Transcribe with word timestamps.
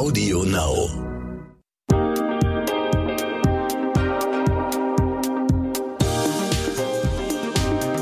Audio 0.00 0.44
Now. 0.44 0.88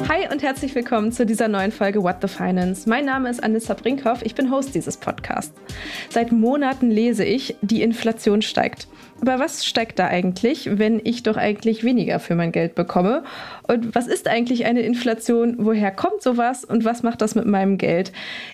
Hi 0.08 0.28
und 0.30 0.44
herzlich 0.44 0.76
willkommen 0.76 1.10
zu 1.10 1.26
dieser 1.26 1.48
neuen 1.48 1.72
Folge 1.72 2.00
What 2.04 2.18
the 2.22 2.28
Finance. 2.28 2.88
Mein 2.88 3.04
Name 3.04 3.28
ist 3.28 3.42
Anissa 3.42 3.74
Brinkhoff, 3.74 4.22
ich 4.22 4.36
bin 4.36 4.52
Host 4.52 4.76
dieses 4.76 4.96
Podcasts. 4.96 5.60
Seit 6.08 6.30
Monaten 6.30 6.88
lese 6.88 7.24
ich, 7.24 7.56
die 7.62 7.82
Inflation 7.82 8.42
steigt. 8.42 8.86
Aber 9.20 9.40
was 9.40 9.66
steigt 9.66 9.98
da 9.98 10.06
eigentlich, 10.06 10.78
wenn 10.78 11.00
ich 11.02 11.24
doch 11.24 11.36
eigentlich 11.36 11.82
weniger 11.82 12.20
für 12.20 12.36
mein 12.36 12.52
Geld 12.52 12.76
bekomme? 12.76 13.24
Und 13.66 13.96
was 13.96 14.06
ist 14.06 14.28
eigentlich 14.28 14.66
eine 14.66 14.82
Inflation? 14.82 15.56
Woher 15.58 15.90
kommt 15.90 16.22
sowas? 16.22 16.64
Und 16.64 16.84
was 16.84 17.02
macht 17.02 17.22
das 17.22 17.34
mit 17.34 17.46
meinem 17.46 17.76
Geld? 17.76 18.12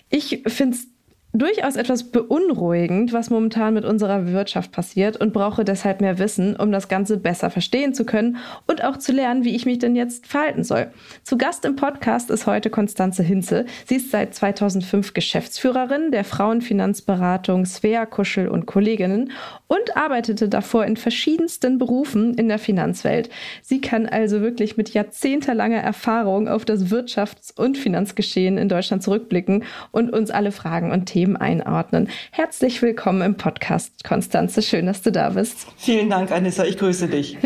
Ich 0.09 0.41
finde 0.47 0.77
es 0.77 0.94
durchaus 1.39 1.75
etwas 1.75 2.03
beunruhigend, 2.03 3.11
was 3.11 3.29
momentan 3.29 3.73
mit 3.73 3.83
unserer 3.83 4.27
Wirtschaft 4.27 4.71
passiert 4.71 5.17
und 5.17 5.33
brauche 5.33 5.65
deshalb 5.65 5.99
mehr 5.99 6.17
Wissen, 6.17 6.55
um 6.55 6.71
das 6.71 6.87
Ganze 6.87 7.17
besser 7.17 7.49
verstehen 7.49 7.93
zu 7.93 8.05
können 8.05 8.37
und 8.67 8.83
auch 8.83 8.97
zu 8.97 9.11
lernen, 9.11 9.43
wie 9.43 9.55
ich 9.55 9.65
mich 9.65 9.79
denn 9.79 9.95
jetzt 9.95 10.27
verhalten 10.27 10.63
soll. 10.63 10.87
Zu 11.23 11.37
Gast 11.37 11.65
im 11.65 11.75
Podcast 11.75 12.29
ist 12.29 12.47
heute 12.47 12.69
Konstanze 12.69 13.21
Hinze. 13.21 13.65
Sie 13.85 13.95
ist 13.95 14.11
seit 14.11 14.33
2005 14.33 15.13
Geschäftsführerin 15.13 16.11
der 16.11 16.23
Frauenfinanzberatung 16.23 17.65
Svea 17.65 18.05
Kuschel 18.05 18.47
und 18.47 18.65
Kolleginnen 18.65 19.31
und 19.67 19.97
arbeitete 19.97 20.47
davor 20.47 20.85
in 20.85 20.95
verschiedensten 20.95 21.77
Berufen 21.77 22.35
in 22.35 22.47
der 22.47 22.59
Finanzwelt. 22.59 23.29
Sie 23.61 23.81
kann 23.81 24.05
also 24.05 24.41
wirklich 24.41 24.77
mit 24.77 24.93
jahrzehntelanger 24.93 25.79
Erfahrung 25.79 26.47
auf 26.47 26.63
das 26.63 26.85
Wirtschafts- 26.85 27.53
und 27.55 27.77
Finanzgeschehen 27.77 28.57
in 28.57 28.69
Deutschland 28.69 29.03
zurückblicken 29.03 29.63
und 29.91 30.13
uns 30.13 30.31
alle 30.31 30.51
Fragen 30.51 30.91
und 30.91 31.07
Themen 31.07 31.24
Themen 31.25 31.37
einordnen. 31.37 32.09
Herzlich 32.31 32.83
willkommen 32.83 33.23
im 33.23 33.35
Podcast, 33.35 34.03
Konstanze. 34.03 34.61
Schön, 34.61 34.85
dass 34.85 35.01
du 35.01 35.11
da 35.11 35.29
bist. 35.29 35.65
Vielen 35.75 36.09
Dank, 36.11 36.31
Anissa. 36.31 36.65
Ich 36.65 36.77
grüße 36.77 37.07
dich. 37.07 37.37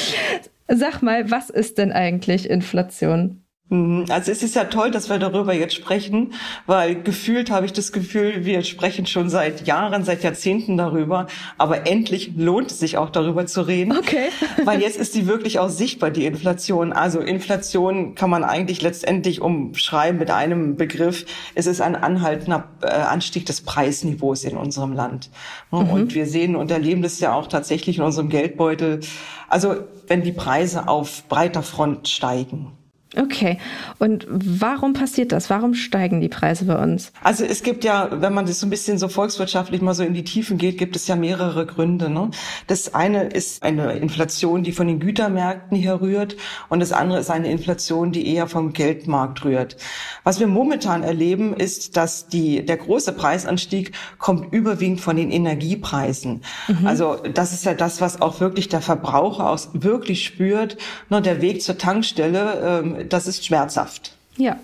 Sag 0.68 1.00
mal, 1.02 1.30
was 1.30 1.48
ist 1.48 1.78
denn 1.78 1.90
eigentlich 1.90 2.50
Inflation? 2.50 3.43
Mhm. 3.70 4.04
Also 4.10 4.30
es 4.30 4.42
ist 4.42 4.54
ja 4.54 4.64
toll, 4.64 4.90
dass 4.90 5.08
wir 5.08 5.18
darüber 5.18 5.54
jetzt 5.54 5.74
sprechen, 5.74 6.34
weil 6.66 7.02
gefühlt 7.02 7.50
habe 7.50 7.64
ich 7.64 7.72
das 7.72 7.92
Gefühl, 7.92 8.44
wir 8.44 8.62
sprechen 8.62 9.06
schon 9.06 9.30
seit 9.30 9.66
Jahren, 9.66 10.04
seit 10.04 10.22
Jahrzehnten 10.22 10.76
darüber, 10.76 11.26
aber 11.56 11.86
endlich 11.86 12.32
lohnt 12.36 12.70
es 12.70 12.78
sich 12.78 12.98
auch 12.98 13.08
darüber 13.08 13.46
zu 13.46 13.62
reden. 13.62 13.96
Okay. 13.96 14.28
weil 14.64 14.82
jetzt 14.82 14.98
ist 14.98 15.14
die 15.14 15.26
wirklich 15.26 15.58
auch 15.58 15.70
sichtbar, 15.70 16.10
die 16.10 16.26
Inflation. 16.26 16.92
Also 16.92 17.20
Inflation 17.20 18.14
kann 18.14 18.28
man 18.28 18.44
eigentlich 18.44 18.82
letztendlich 18.82 19.40
umschreiben 19.40 20.18
mit 20.18 20.30
einem 20.30 20.76
Begriff. 20.76 21.24
Es 21.54 21.66
ist 21.66 21.80
ein 21.80 21.96
anhaltender 21.96 22.68
äh, 22.82 22.86
Anstieg 22.88 23.46
des 23.46 23.62
Preisniveaus 23.62 24.44
in 24.44 24.58
unserem 24.58 24.92
Land. 24.92 25.30
Mhm. 25.70 25.90
Und 25.90 26.14
wir 26.14 26.26
sehen 26.26 26.54
und 26.54 26.70
erleben 26.70 27.00
das 27.00 27.18
ja 27.20 27.32
auch 27.32 27.46
tatsächlich 27.46 27.96
in 27.96 28.04
unserem 28.04 28.28
Geldbeutel. 28.28 29.00
Also 29.48 29.76
wenn 30.06 30.22
die 30.22 30.32
Preise 30.32 30.86
auf 30.86 31.26
breiter 31.28 31.62
Front 31.62 32.08
steigen. 32.08 32.72
Okay. 33.16 33.58
Und 33.98 34.26
warum 34.28 34.92
passiert 34.92 35.32
das? 35.32 35.50
Warum 35.50 35.74
steigen 35.74 36.20
die 36.20 36.28
Preise 36.28 36.64
bei 36.64 36.82
uns? 36.82 37.12
Also 37.22 37.44
es 37.44 37.62
gibt 37.62 37.84
ja, 37.84 38.08
wenn 38.20 38.34
man 38.34 38.46
das 38.46 38.60
so 38.60 38.66
ein 38.66 38.70
bisschen 38.70 38.98
so 38.98 39.08
volkswirtschaftlich 39.08 39.80
mal 39.82 39.94
so 39.94 40.02
in 40.02 40.14
die 40.14 40.24
Tiefen 40.24 40.58
geht, 40.58 40.78
gibt 40.78 40.96
es 40.96 41.06
ja 41.06 41.16
mehrere 41.16 41.66
Gründe. 41.66 42.10
Ne? 42.10 42.30
Das 42.66 42.94
eine 42.94 43.24
ist 43.24 43.62
eine 43.62 43.92
Inflation, 43.94 44.62
die 44.62 44.72
von 44.72 44.86
den 44.86 45.00
Gütermärkten 45.00 45.76
herrührt 45.76 46.36
und 46.68 46.80
das 46.80 46.92
andere 46.92 47.20
ist 47.20 47.30
eine 47.30 47.50
Inflation, 47.50 48.12
die 48.12 48.26
eher 48.34 48.46
vom 48.46 48.72
Geldmarkt 48.72 49.44
rührt. 49.44 49.76
Was 50.24 50.40
wir 50.40 50.46
momentan 50.46 51.02
erleben, 51.02 51.54
ist, 51.54 51.96
dass 51.96 52.28
die, 52.28 52.64
der 52.64 52.76
große 52.76 53.12
Preisanstieg 53.12 53.92
kommt 54.18 54.52
überwiegend 54.52 55.00
von 55.00 55.16
den 55.16 55.30
Energiepreisen. 55.30 56.42
Mhm. 56.68 56.86
Also 56.86 57.16
das 57.32 57.52
ist 57.52 57.64
ja 57.64 57.74
das, 57.74 58.00
was 58.00 58.20
auch 58.20 58.40
wirklich 58.40 58.68
der 58.68 58.80
Verbraucher 58.80 59.50
auch 59.50 59.60
wirklich 59.72 60.24
spürt. 60.24 60.76
Ne? 61.10 61.22
Der 61.22 61.40
Weg 61.42 61.62
zur 61.62 61.78
Tankstelle, 61.78 62.82
ähm, 62.84 63.03
das 63.08 63.26
ist 63.26 63.44
schmerzhaft. 63.44 64.16
Ja. 64.36 64.58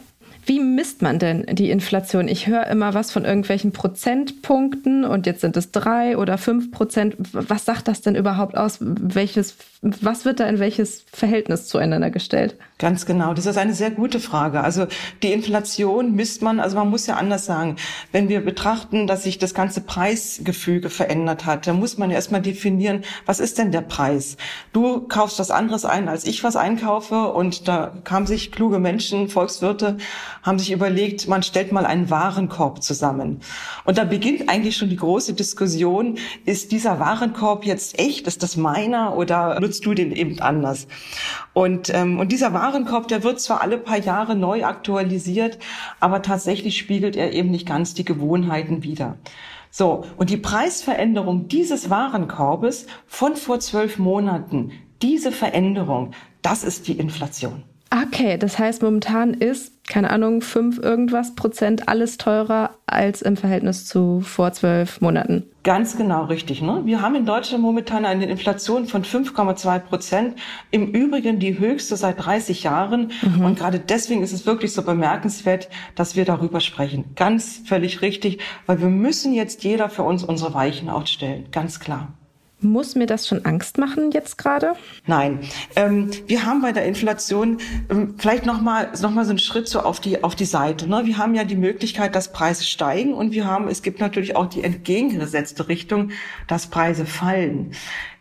Wie 0.47 0.59
misst 0.59 1.03
man 1.03 1.19
denn 1.19 1.45
die 1.53 1.71
Inflation? 1.71 2.27
Ich 2.27 2.47
höre 2.47 2.67
immer 2.67 2.95
was 2.95 3.13
von 3.13 3.25
irgendwelchen 3.25 3.73
Prozentpunkten 3.73 5.05
und 5.05 5.27
jetzt 5.27 5.43
sind 5.43 5.57
es 5.57 5.71
drei 5.71 6.17
oder 6.17 6.39
fünf 6.39 6.73
Prozent. 6.73 7.15
Was 7.19 7.67
sagt 7.67 7.89
das 7.89 8.01
denn 8.01 8.17
überhaupt 8.17 8.57
aus? 8.57 8.79
Welches, 8.81 9.57
was 9.83 10.25
wird 10.25 10.41
da 10.41 10.47
in 10.47 10.59
welches 10.59 11.05
Verhältnis 11.13 11.67
zueinander 11.67 12.11
gestellt? 12.11 12.57
Ganz 12.81 13.05
genau. 13.05 13.35
Das 13.35 13.45
ist 13.45 13.59
eine 13.59 13.75
sehr 13.75 13.91
gute 13.91 14.21
Frage. 14.21 14.63
Also 14.63 14.87
die 15.23 15.33
Inflation 15.33 16.15
misst 16.15 16.41
man, 16.41 16.61
also 16.61 16.79
man 16.79 16.89
muss 16.89 17.07
ja 17.07 17.17
anders 17.17 17.45
sagen, 17.45 17.77
wenn 18.11 18.31
wir 18.31 18.43
betrachten, 18.43 19.07
dass 19.07 19.25
sich 19.25 19.37
das 19.37 19.53
ganze 19.53 19.83
Preisgefüge 19.83 20.89
verändert 20.89 21.45
hat, 21.45 21.67
dann 21.67 21.79
muss 21.79 21.99
man 21.99 22.09
ja 22.09 22.17
erstmal 22.17 22.41
definieren, 22.41 23.03
was 23.27 23.39
ist 23.39 23.59
denn 23.59 23.71
der 23.71 23.83
Preis? 23.83 24.39
Du 24.73 25.03
kaufst 25.03 25.39
was 25.39 25.51
anderes 25.51 25.85
ein, 25.85 26.09
als 26.09 26.25
ich 26.25 26.43
was 26.43 26.57
einkaufe 26.57 27.29
und 27.29 27.69
da 27.69 27.93
kamen 28.05 28.27
sich 28.27 28.51
kluge 28.51 28.79
Menschen, 28.79 29.29
Volkswirte, 29.29 29.99
haben 30.43 30.59
sich 30.59 30.73
überlegt, 30.73 31.29
man 31.29 31.43
stellt 31.43 31.73
mal 31.73 31.85
einen 31.85 32.09
Warenkorb 32.09 32.83
zusammen. 32.83 33.41
Und 33.85 33.99
da 33.99 34.05
beginnt 34.05 34.49
eigentlich 34.49 34.79
schon 34.79 34.89
die 34.89 34.97
große 34.97 35.35
Diskussion, 35.35 36.17
ist 36.47 36.73
dieser 36.73 36.99
Warenkorb 36.99 37.67
jetzt 37.67 37.99
echt? 37.99 38.27
Ist 38.27 38.43
das 38.43 38.57
meiner 38.57 39.19
oder 39.19 39.61
nutzt 39.61 39.85
du 39.85 39.93
den 39.93 40.13
eben 40.13 40.41
anders? 40.41 40.87
Und, 41.53 41.93
ähm, 41.93 42.19
und 42.19 42.33
dieser 42.33 42.55
Warenkorb, 42.55 42.70
der 43.09 43.23
wird 43.23 43.41
zwar 43.41 43.61
alle 43.63 43.79
paar 43.79 43.99
Jahre 43.99 44.37
neu 44.37 44.65
aktualisiert, 44.65 45.59
aber 46.01 46.23
tatsächlich 46.23 46.77
spiegelt 46.77 47.17
er 47.17 47.33
eben 47.33 47.51
nicht 47.51 47.67
ganz 47.67 47.95
die 47.95 48.05
Gewohnheiten 48.05 48.83
wider. 48.83 49.19
So, 49.71 50.05
und 50.17 50.31
die 50.31 50.37
Preisveränderung 50.37 51.49
dieses 51.49 51.91
Warenkorbes 51.91 52.87
von 53.07 53.37
vor 53.37 53.61
zwölf 53.61 53.99
Monaten, 53.99 54.73
diese 55.01 55.33
Veränderung, 55.33 56.13
das 56.43 56.65
ist 56.65 56.89
die 56.89 56.99
Inflation. 56.99 57.63
Okay, 57.93 58.39
das 58.39 58.57
heißt, 58.57 58.83
momentan 58.83 59.35
ist, 59.35 59.73
keine 59.89 60.11
Ahnung, 60.11 60.43
fünf 60.43 60.79
irgendwas 60.79 61.35
Prozent 61.35 61.89
alles 61.89 62.19
teurer 62.19 62.71
als 62.87 63.21
im 63.21 63.37
Verhältnis 63.37 63.85
zu 63.85 64.21
vor 64.21 64.53
zwölf 64.53 65.01
Monaten. 65.01 65.51
Ganz 65.65 65.97
genau 65.97 66.27
richtig. 66.27 66.63
Ne? 66.63 66.83
Wir 66.85 67.03
haben 67.03 67.17
in 67.17 67.27
Deutschland 67.27 67.65
momentan 67.65 68.05
eine 68.05 68.27
Inflation 68.27 68.87
von 68.87 69.03
5,2 69.03 69.81
Prozent. 69.81 70.37
Im 70.71 70.93
Übrigen 70.93 71.41
die 71.41 71.59
höchste 71.59 71.97
seit 71.97 72.25
30 72.25 72.63
Jahren. 72.63 73.11
Mhm. 73.23 73.45
Und 73.45 73.59
gerade 73.59 73.81
deswegen 73.81 74.23
ist 74.23 74.33
es 74.33 74.47
wirklich 74.47 74.73
so 74.73 74.83
bemerkenswert, 74.83 75.69
dass 75.97 76.15
wir 76.15 76.25
darüber 76.25 76.61
sprechen. 76.61 77.07
Ganz 77.17 77.61
völlig 77.67 78.03
richtig, 78.03 78.39
weil 78.67 78.81
wir 78.81 78.89
müssen 78.89 79.35
jetzt 79.35 79.65
jeder 79.65 79.89
für 79.89 80.05
uns 80.05 80.23
unsere 80.23 80.55
Weichen 80.55 80.89
aufstellen. 80.89 81.47
Ganz 81.51 81.81
klar. 81.81 82.15
Muss 82.63 82.95
mir 82.95 83.07
das 83.07 83.27
schon 83.27 83.45
Angst 83.45 83.79
machen 83.79 84.11
jetzt 84.11 84.37
gerade? 84.37 84.75
Nein, 85.07 85.41
ähm, 85.77 86.11
wir 86.27 86.45
haben 86.45 86.61
bei 86.61 86.73
der 86.73 86.85
Inflation 86.85 87.59
ähm, 87.91 88.15
vielleicht 88.19 88.45
noch 88.45 88.61
mal 88.61 88.91
noch 89.01 89.11
mal 89.11 89.25
so 89.25 89.31
einen 89.31 89.39
Schritt 89.39 89.69
so 89.69 89.81
auf 89.81 90.01
die 90.01 90.23
auf 90.23 90.35
die 90.35 90.45
Seite. 90.45 90.89
Ne? 90.89 91.03
Wir 91.07 91.17
haben 91.17 91.35
ja 91.35 91.45
die 91.45 91.57
Möglichkeit, 91.57 92.15
dass 92.15 92.33
Preise 92.33 92.65
steigen 92.65 93.15
und 93.15 93.33
wir 93.33 93.47
haben 93.47 93.69
es 93.69 93.83
gibt 93.83 94.01
natürlich 94.01 94.37
auch 94.37 94.47
die 94.47 94.63
entgegengesetzte 94.63 95.69
Richtung, 95.69 96.11
dass 96.47 96.67
Preise 96.67 97.07
fallen. 97.07 97.73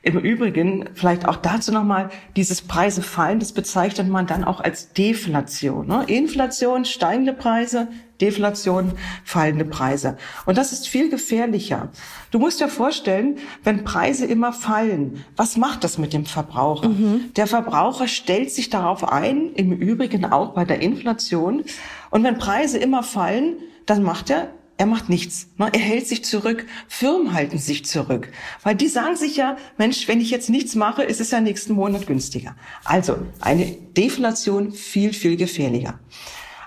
Im 0.01 0.17
Übrigen, 0.17 0.85
vielleicht 0.93 1.27
auch 1.27 1.35
dazu 1.35 1.73
nochmal, 1.73 2.09
dieses 2.37 2.61
Preise 2.61 3.01
fallen, 3.01 3.39
das 3.39 3.51
bezeichnet 3.51 4.07
man 4.07 4.27
dann 4.27 4.45
auch 4.45 4.61
als 4.61 4.93
Deflation. 4.93 5.87
Ne? 5.87 6.05
Inflation, 6.07 6.85
steigende 6.85 7.33
Preise, 7.33 7.89
Deflation, 8.21 8.93
fallende 9.25 9.65
Preise. 9.65 10.17
Und 10.45 10.57
das 10.57 10.71
ist 10.71 10.87
viel 10.87 11.09
gefährlicher. 11.09 11.89
Du 12.31 12.39
musst 12.39 12.61
dir 12.61 12.69
vorstellen, 12.69 13.39
wenn 13.65 13.83
Preise 13.83 14.25
immer 14.25 14.53
fallen, 14.53 15.25
was 15.35 15.57
macht 15.57 15.83
das 15.83 15.97
mit 15.97 16.13
dem 16.13 16.25
Verbraucher? 16.25 16.87
Mhm. 16.87 17.33
Der 17.35 17.47
Verbraucher 17.47 18.07
stellt 18.07 18.51
sich 18.51 18.69
darauf 18.69 19.11
ein, 19.11 19.53
im 19.55 19.73
Übrigen 19.73 20.23
auch 20.23 20.53
bei 20.53 20.63
der 20.63 20.81
Inflation. 20.81 21.63
Und 22.09 22.23
wenn 22.23 22.37
Preise 22.37 22.77
immer 22.77 23.03
fallen, 23.03 23.57
dann 23.85 24.03
macht 24.03 24.29
er 24.29 24.49
er 24.79 24.85
macht 24.85 25.09
nichts. 25.09 25.47
Ne? 25.57 25.69
Er 25.73 25.79
hält 25.79 26.07
sich 26.07 26.23
zurück. 26.23 26.65
Firmen 26.87 27.33
halten 27.33 27.57
sich 27.57 27.85
zurück. 27.85 28.31
Weil 28.63 28.75
die 28.75 28.87
sagen 28.87 29.17
sich 29.17 29.35
ja, 29.35 29.57
Mensch, 29.77 30.07
wenn 30.07 30.21
ich 30.21 30.31
jetzt 30.31 30.49
nichts 30.49 30.73
mache, 30.73 31.03
ist 31.03 31.19
es 31.19 31.31
ja 31.31 31.41
nächsten 31.41 31.73
Monat 31.73 32.07
günstiger. 32.07 32.55
Also 32.85 33.17
eine 33.41 33.65
Deflation 33.65 34.71
viel, 34.71 35.11
viel 35.11 35.35
gefährlicher 35.35 35.99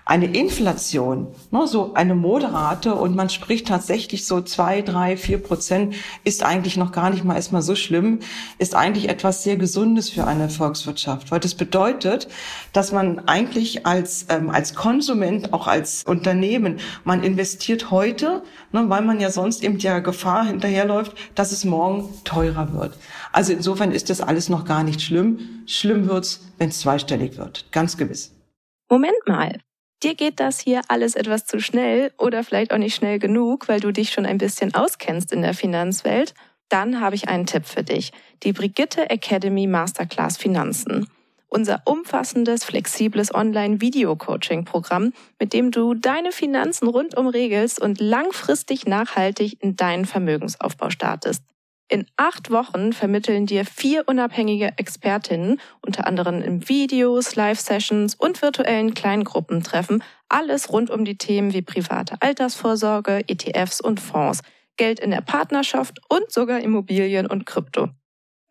eine 0.04 0.26
Inflation, 0.26 1.28
ne, 1.50 1.66
so 1.66 1.94
eine 1.94 2.14
moderate 2.14 2.94
und 2.94 3.14
man 3.14 3.31
spricht 3.31 3.69
tatsächlich 3.69 4.26
so 4.26 4.40
zwei, 4.40 4.82
drei, 4.82 5.16
vier 5.16 5.38
Prozent, 5.38 5.94
ist 6.25 6.43
eigentlich 6.43 6.76
noch 6.76 6.93
gar 6.93 7.10
nicht 7.10 7.25
mal 7.25 7.37
erstmal 7.37 7.62
so 7.62 7.76
schlimm, 7.76 8.19
ist 8.58 8.75
eigentlich 8.75 9.08
etwas 9.08 9.44
sehr 9.44 9.56
Gesundes 9.56 10.10
für 10.10 10.26
eine 10.26 10.49
Volkswirtschaft, 10.49 11.31
weil 11.31 11.40
das 11.40 11.54
bedeutet, 11.54 12.28
dass 12.72 12.90
man 12.93 13.20
eigentlich 13.28 13.87
als, 13.87 14.26
ähm, 14.28 14.50
als 14.50 14.75
Konsument, 14.75 15.52
auch 15.52 15.69
als 15.69 16.02
Unternehmen, 16.05 16.81
man 17.05 17.22
investiert 17.22 17.90
heute, 17.90 18.43
ne, 18.72 18.88
weil 18.88 19.02
man 19.02 19.20
ja 19.20 19.31
sonst 19.31 19.62
eben 19.62 19.78
der 19.78 20.00
Gefahr 20.00 20.44
hinterherläuft, 20.46 21.16
dass 21.34 21.52
es 21.52 21.64
morgen 21.64 22.12
teurer 22.25 22.72
wird. 22.72 22.98
Also 23.32 23.52
insofern 23.52 23.93
ist 23.93 24.10
das 24.10 24.20
alles 24.20 24.48
noch 24.48 24.64
gar 24.64 24.82
nicht 24.82 25.00
schlimm. 25.00 25.62
Schlimm 25.66 26.08
wird's, 26.08 26.40
wenn 26.58 26.70
es 26.70 26.81
zweistellig 26.81 27.38
wird. 27.38 27.70
Ganz 27.70 27.96
gewiss. 27.96 28.34
Moment 28.90 29.16
mal. 29.26 29.58
Dir 30.02 30.14
geht 30.14 30.40
das 30.40 30.60
hier 30.60 30.82
alles 30.88 31.14
etwas 31.14 31.46
zu 31.46 31.60
schnell 31.60 32.12
oder 32.19 32.44
vielleicht 32.44 32.72
auch 32.72 32.78
nicht 32.78 32.94
schnell 32.94 33.19
genug, 33.19 33.69
weil 33.69 33.81
du 33.81 33.93
dich 33.93 34.10
schon 34.10 34.26
ein 34.26 34.38
bisschen 34.38 34.75
auskennst 34.75 35.32
in 35.32 35.43
der 35.43 35.54
Finanzwelt, 35.54 36.34
dann 36.69 37.00
habe 37.00 37.14
ich 37.14 37.28
einen 37.28 37.46
Tipp 37.46 37.66
für 37.66 37.82
dich. 37.82 38.12
Die 38.43 38.52
Brigitte 38.52 39.10
Academy 39.10 39.66
Masterclass 39.66 40.37
Finanzen. 40.37 41.06
Unser 41.49 41.82
umfassendes, 41.84 42.64
flexibles 42.64 43.34
Online-Video-Coaching-Programm, 43.34 45.12
mit 45.38 45.52
dem 45.52 45.70
du 45.70 45.93
deine 45.93 46.32
Finanzen 46.32 46.88
rundum 46.88 47.26
regelst 47.26 47.78
und 47.78 48.00
langfristig 48.00 48.87
nachhaltig 48.87 49.62
in 49.62 49.76
deinen 49.76 50.06
Vermögensaufbau 50.06 50.88
startest. 50.88 51.43
In 51.93 52.06
acht 52.17 52.50
Wochen 52.50 52.94
vermitteln 52.94 53.44
dir 53.44 53.67
vier 53.67 54.09
unabhängige 54.09 54.79
Expertinnen, 54.79 55.61
unter 55.83 56.06
anderem 56.06 56.41
in 56.41 56.67
Videos, 56.67 57.37
Live-Sessions 57.37 58.15
und 58.15 58.41
virtuellen 58.41 58.94
Kleingruppentreffen, 58.94 60.03
alles 60.27 60.73
rund 60.73 60.89
um 60.89 61.05
die 61.05 61.19
Themen 61.19 61.53
wie 61.53 61.61
private 61.61 62.17
Altersvorsorge, 62.21 63.29
ETFs 63.29 63.83
und 63.83 64.00
Fonds, 64.00 64.41
Geld 64.79 65.00
in 65.00 65.11
der 65.11 65.21
Partnerschaft 65.21 66.00
und 66.09 66.33
sogar 66.33 66.61
Immobilien 66.61 67.27
und 67.27 67.44
Krypto. 67.44 67.91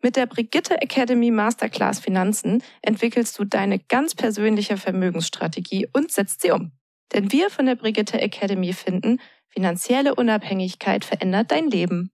Mit 0.00 0.14
der 0.14 0.26
Brigitte 0.26 0.80
Academy 0.80 1.32
Masterclass 1.32 1.98
Finanzen 1.98 2.62
entwickelst 2.80 3.36
du 3.40 3.44
deine 3.44 3.80
ganz 3.80 4.14
persönliche 4.14 4.76
Vermögensstrategie 4.76 5.88
und 5.92 6.12
setzt 6.12 6.42
sie 6.42 6.52
um. 6.52 6.70
Denn 7.12 7.32
wir 7.32 7.50
von 7.50 7.66
der 7.66 7.74
Brigitte 7.74 8.20
Academy 8.20 8.72
finden, 8.72 9.18
finanzielle 9.48 10.14
Unabhängigkeit 10.14 11.04
verändert 11.04 11.50
dein 11.50 11.68
Leben. 11.68 12.12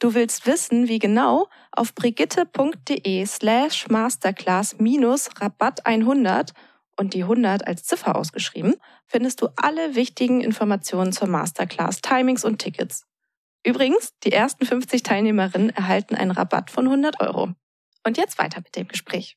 Du 0.00 0.14
willst 0.14 0.46
wissen, 0.46 0.88
wie 0.88 0.98
genau? 0.98 1.48
Auf 1.72 1.94
brigitte.de 1.94 3.26
slash 3.26 3.86
masterclass 3.88 4.78
minus 4.78 5.28
Rabatt 5.38 5.84
100 5.84 6.54
und 6.96 7.12
die 7.12 7.22
100 7.22 7.66
als 7.66 7.84
Ziffer 7.84 8.16
ausgeschrieben, 8.16 8.76
findest 9.06 9.42
du 9.42 9.48
alle 9.56 9.94
wichtigen 9.94 10.40
Informationen 10.40 11.12
zur 11.12 11.28
Masterclass, 11.28 12.00
Timings 12.00 12.46
und 12.46 12.58
Tickets. 12.58 13.04
Übrigens, 13.62 14.14
die 14.24 14.32
ersten 14.32 14.64
50 14.64 15.02
Teilnehmerinnen 15.02 15.68
erhalten 15.68 16.14
einen 16.14 16.30
Rabatt 16.30 16.70
von 16.70 16.86
100 16.86 17.20
Euro. 17.20 17.50
Und 18.06 18.16
jetzt 18.16 18.38
weiter 18.38 18.62
mit 18.62 18.74
dem 18.76 18.88
Gespräch. 18.88 19.36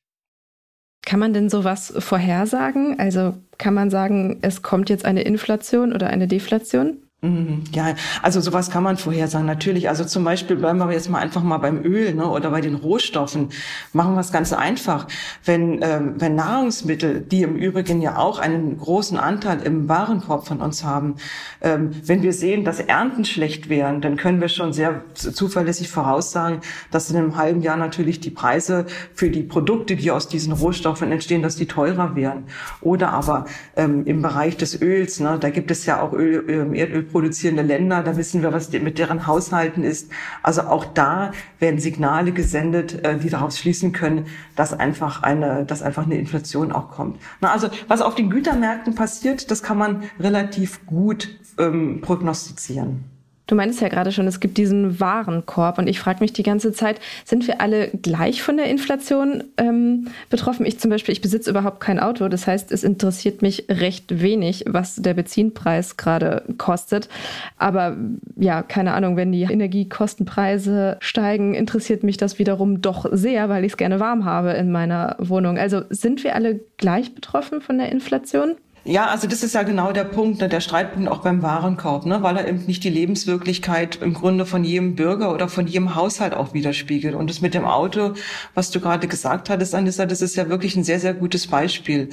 Kann 1.04 1.20
man 1.20 1.34
denn 1.34 1.50
sowas 1.50 1.92
vorhersagen? 1.98 2.98
Also 2.98 3.36
kann 3.58 3.74
man 3.74 3.90
sagen, 3.90 4.38
es 4.40 4.62
kommt 4.62 4.88
jetzt 4.88 5.04
eine 5.04 5.22
Inflation 5.22 5.92
oder 5.92 6.06
eine 6.06 6.26
Deflation? 6.26 7.03
Mhm, 7.24 7.64
ja, 7.72 7.94
also 8.20 8.42
sowas 8.42 8.70
kann 8.70 8.82
man 8.82 8.98
vorhersagen, 8.98 9.46
natürlich. 9.46 9.88
Also 9.88 10.04
zum 10.04 10.24
Beispiel 10.24 10.56
bleiben 10.56 10.78
wir 10.78 10.92
jetzt 10.92 11.08
mal 11.08 11.20
einfach 11.20 11.42
mal 11.42 11.56
beim 11.56 11.82
Öl 11.82 12.14
ne, 12.14 12.28
oder 12.28 12.50
bei 12.50 12.60
den 12.60 12.74
Rohstoffen. 12.74 13.48
Machen 13.94 14.12
wir 14.12 14.20
es 14.20 14.30
ganz 14.30 14.52
einfach. 14.52 15.08
Wenn, 15.42 15.80
ähm, 15.82 16.16
wenn 16.18 16.34
Nahrungsmittel, 16.34 17.22
die 17.22 17.40
im 17.40 17.56
Übrigen 17.56 18.02
ja 18.02 18.18
auch 18.18 18.38
einen 18.38 18.76
großen 18.76 19.16
Anteil 19.16 19.62
im 19.62 19.88
Warenkorb 19.88 20.46
von 20.46 20.60
uns 20.60 20.84
haben, 20.84 21.14
ähm, 21.62 21.92
wenn 22.04 22.22
wir 22.22 22.34
sehen, 22.34 22.62
dass 22.62 22.78
Ernten 22.78 23.24
schlecht 23.24 23.70
wären, 23.70 24.02
dann 24.02 24.16
können 24.16 24.42
wir 24.42 24.48
schon 24.48 24.74
sehr 24.74 25.00
zuverlässig 25.14 25.88
voraussagen, 25.88 26.60
dass 26.90 27.10
in 27.10 27.16
einem 27.16 27.38
halben 27.38 27.62
Jahr 27.62 27.78
natürlich 27.78 28.20
die 28.20 28.30
Preise 28.30 28.84
für 29.14 29.30
die 29.30 29.44
Produkte, 29.44 29.96
die 29.96 30.10
aus 30.10 30.28
diesen 30.28 30.52
Rohstoffen 30.52 31.10
entstehen, 31.10 31.40
dass 31.40 31.56
die 31.56 31.66
teurer 31.66 32.16
wären. 32.16 32.44
Oder 32.82 33.14
aber 33.14 33.46
ähm, 33.76 34.04
im 34.04 34.20
Bereich 34.20 34.58
des 34.58 34.82
Öls, 34.82 35.20
ne, 35.20 35.38
da 35.40 35.48
gibt 35.48 35.70
es 35.70 35.86
ja 35.86 36.02
auch 36.02 36.12
Öl, 36.12 36.44
ähm, 36.50 36.74
Erdöl 36.74 37.13
produzierende 37.14 37.62
Länder, 37.62 38.02
da 38.02 38.16
wissen 38.16 38.42
wir, 38.42 38.52
was 38.52 38.72
mit 38.72 38.98
deren 38.98 39.28
Haushalten 39.28 39.84
ist. 39.84 40.10
Also 40.42 40.62
auch 40.62 40.84
da 40.84 41.30
werden 41.60 41.78
Signale 41.78 42.32
gesendet, 42.32 43.04
äh, 43.04 43.18
die 43.18 43.30
daraus 43.30 43.56
schließen 43.56 43.92
können, 43.92 44.26
dass 44.56 44.72
einfach 44.72 45.22
eine, 45.22 45.64
dass 45.64 45.80
einfach 45.80 46.06
eine 46.06 46.18
Inflation 46.18 46.72
auch 46.72 46.90
kommt. 46.90 47.20
Na, 47.40 47.52
also 47.52 47.68
was 47.86 48.02
auf 48.02 48.16
den 48.16 48.30
Gütermärkten 48.30 48.96
passiert, 48.96 49.52
das 49.52 49.62
kann 49.62 49.78
man 49.78 50.02
relativ 50.18 50.84
gut 50.86 51.38
ähm, 51.56 52.00
prognostizieren. 52.00 53.04
Du 53.46 53.54
meinst 53.54 53.80
ja 53.82 53.88
gerade 53.88 54.10
schon, 54.10 54.26
es 54.26 54.40
gibt 54.40 54.56
diesen 54.56 55.00
Warenkorb 55.00 55.78
und 55.78 55.86
ich 55.86 56.00
frage 56.00 56.20
mich 56.20 56.32
die 56.32 56.42
ganze 56.42 56.72
Zeit, 56.72 56.98
sind 57.26 57.46
wir 57.46 57.60
alle 57.60 57.88
gleich 57.88 58.42
von 58.42 58.56
der 58.56 58.66
Inflation 58.66 59.44
ähm, 59.58 60.08
betroffen? 60.30 60.64
Ich 60.64 60.80
zum 60.80 60.90
Beispiel, 60.90 61.12
ich 61.12 61.20
besitze 61.20 61.50
überhaupt 61.50 61.80
kein 61.80 62.00
Auto, 62.00 62.28
das 62.28 62.46
heißt, 62.46 62.72
es 62.72 62.84
interessiert 62.84 63.42
mich 63.42 63.66
recht 63.68 64.22
wenig, 64.22 64.64
was 64.66 64.96
der 64.96 65.12
Benzinpreis 65.12 65.98
gerade 65.98 66.42
kostet. 66.56 67.10
Aber 67.58 67.98
ja, 68.36 68.62
keine 68.62 68.94
Ahnung, 68.94 69.16
wenn 69.16 69.30
die 69.30 69.42
Energiekostenpreise 69.42 70.96
steigen, 71.00 71.54
interessiert 71.54 72.02
mich 72.02 72.16
das 72.16 72.38
wiederum 72.38 72.80
doch 72.80 73.06
sehr, 73.12 73.50
weil 73.50 73.64
ich 73.64 73.72
es 73.72 73.76
gerne 73.76 74.00
warm 74.00 74.24
habe 74.24 74.52
in 74.52 74.72
meiner 74.72 75.16
Wohnung. 75.18 75.58
Also 75.58 75.82
sind 75.90 76.24
wir 76.24 76.34
alle 76.34 76.60
gleich 76.78 77.14
betroffen 77.14 77.60
von 77.60 77.76
der 77.76 77.92
Inflation? 77.92 78.56
Ja, 78.86 79.06
also 79.06 79.26
das 79.26 79.42
ist 79.42 79.54
ja 79.54 79.62
genau 79.62 79.92
der 79.92 80.04
Punkt, 80.04 80.42
ne, 80.42 80.48
der 80.50 80.60
Streitpunkt 80.60 81.08
auch 81.08 81.22
beim 81.22 81.40
Warenkorb, 81.42 82.04
ne, 82.04 82.22
weil 82.22 82.36
er 82.36 82.46
eben 82.46 82.66
nicht 82.66 82.84
die 82.84 82.90
Lebenswirklichkeit 82.90 83.96
im 84.02 84.12
Grunde 84.12 84.44
von 84.44 84.62
jedem 84.62 84.94
Bürger 84.94 85.32
oder 85.32 85.48
von 85.48 85.66
jedem 85.66 85.94
Haushalt 85.94 86.34
auch 86.34 86.52
widerspiegelt. 86.52 87.14
Und 87.14 87.30
das 87.30 87.40
mit 87.40 87.54
dem 87.54 87.64
Auto, 87.64 88.12
was 88.52 88.70
du 88.70 88.80
gerade 88.80 89.08
gesagt 89.08 89.48
hattest, 89.48 89.74
Anissa, 89.74 90.04
das 90.04 90.20
ist 90.20 90.36
ja 90.36 90.50
wirklich 90.50 90.76
ein 90.76 90.84
sehr, 90.84 91.00
sehr 91.00 91.14
gutes 91.14 91.46
Beispiel. 91.46 92.10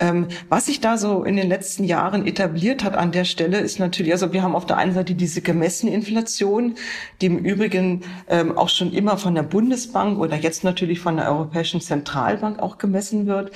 Ähm, 0.00 0.28
was 0.50 0.66
sich 0.66 0.80
da 0.80 0.98
so 0.98 1.24
in 1.24 1.36
den 1.36 1.48
letzten 1.48 1.84
Jahren 1.84 2.26
etabliert 2.26 2.84
hat 2.84 2.94
an 2.94 3.10
der 3.10 3.24
Stelle, 3.24 3.60
ist 3.60 3.78
natürlich, 3.78 4.12
also 4.12 4.34
wir 4.34 4.42
haben 4.42 4.54
auf 4.54 4.66
der 4.66 4.76
einen 4.76 4.92
Seite 4.92 5.14
diese 5.14 5.40
gemessene 5.40 5.94
Inflation, 5.94 6.74
die 7.22 7.26
im 7.26 7.38
Übrigen 7.38 8.02
ähm, 8.28 8.58
auch 8.58 8.68
schon 8.68 8.92
immer 8.92 9.16
von 9.16 9.34
der 9.34 9.44
Bundesbank 9.44 10.18
oder 10.18 10.36
jetzt 10.36 10.62
natürlich 10.62 11.00
von 11.00 11.16
der 11.16 11.30
Europäischen 11.30 11.80
Zentralbank 11.80 12.58
auch 12.58 12.76
gemessen 12.76 13.26
wird. 13.26 13.50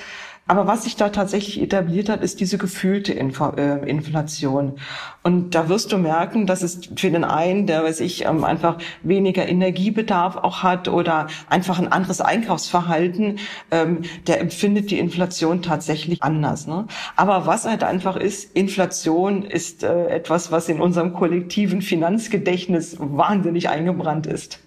Aber 0.47 0.67
was 0.67 0.83
sich 0.83 0.95
da 0.95 1.09
tatsächlich 1.09 1.61
etabliert 1.61 2.09
hat, 2.09 2.23
ist 2.23 2.39
diese 2.39 2.57
gefühlte 2.57 3.13
Info 3.13 3.49
äh, 3.57 3.87
Inflation. 3.89 4.77
Und 5.23 5.55
da 5.55 5.67
wirst 5.67 5.91
du 5.91 5.97
merken, 5.97 6.47
dass 6.47 6.61
es 6.61 6.89
für 6.95 7.11
den 7.11 7.25
einen, 7.25 7.67
der, 7.67 7.83
weiß 7.83 7.99
ich, 7.99 8.25
ähm, 8.25 8.43
einfach 8.43 8.77
weniger 9.03 9.47
Energiebedarf 9.47 10.37
auch 10.37 10.63
hat 10.63 10.87
oder 10.87 11.27
einfach 11.49 11.79
ein 11.79 11.91
anderes 11.91 12.21
Einkaufsverhalten, 12.21 13.39
ähm, 13.71 14.03
der 14.27 14.39
empfindet 14.39 14.89
die 14.89 14.99
Inflation 14.99 15.61
tatsächlich 15.61 16.23
anders. 16.23 16.65
Ne? 16.65 16.87
Aber 17.17 17.45
was 17.45 17.65
halt 17.65 17.83
einfach 17.83 18.15
ist, 18.15 18.55
Inflation 18.55 19.43
ist 19.43 19.83
äh, 19.83 20.07
etwas, 20.07 20.51
was 20.51 20.69
in 20.69 20.79
unserem 20.79 21.13
kollektiven 21.13 21.81
Finanzgedächtnis 21.81 22.95
wahnsinnig 22.99 23.69
eingebrannt 23.69 24.27
ist. 24.27 24.59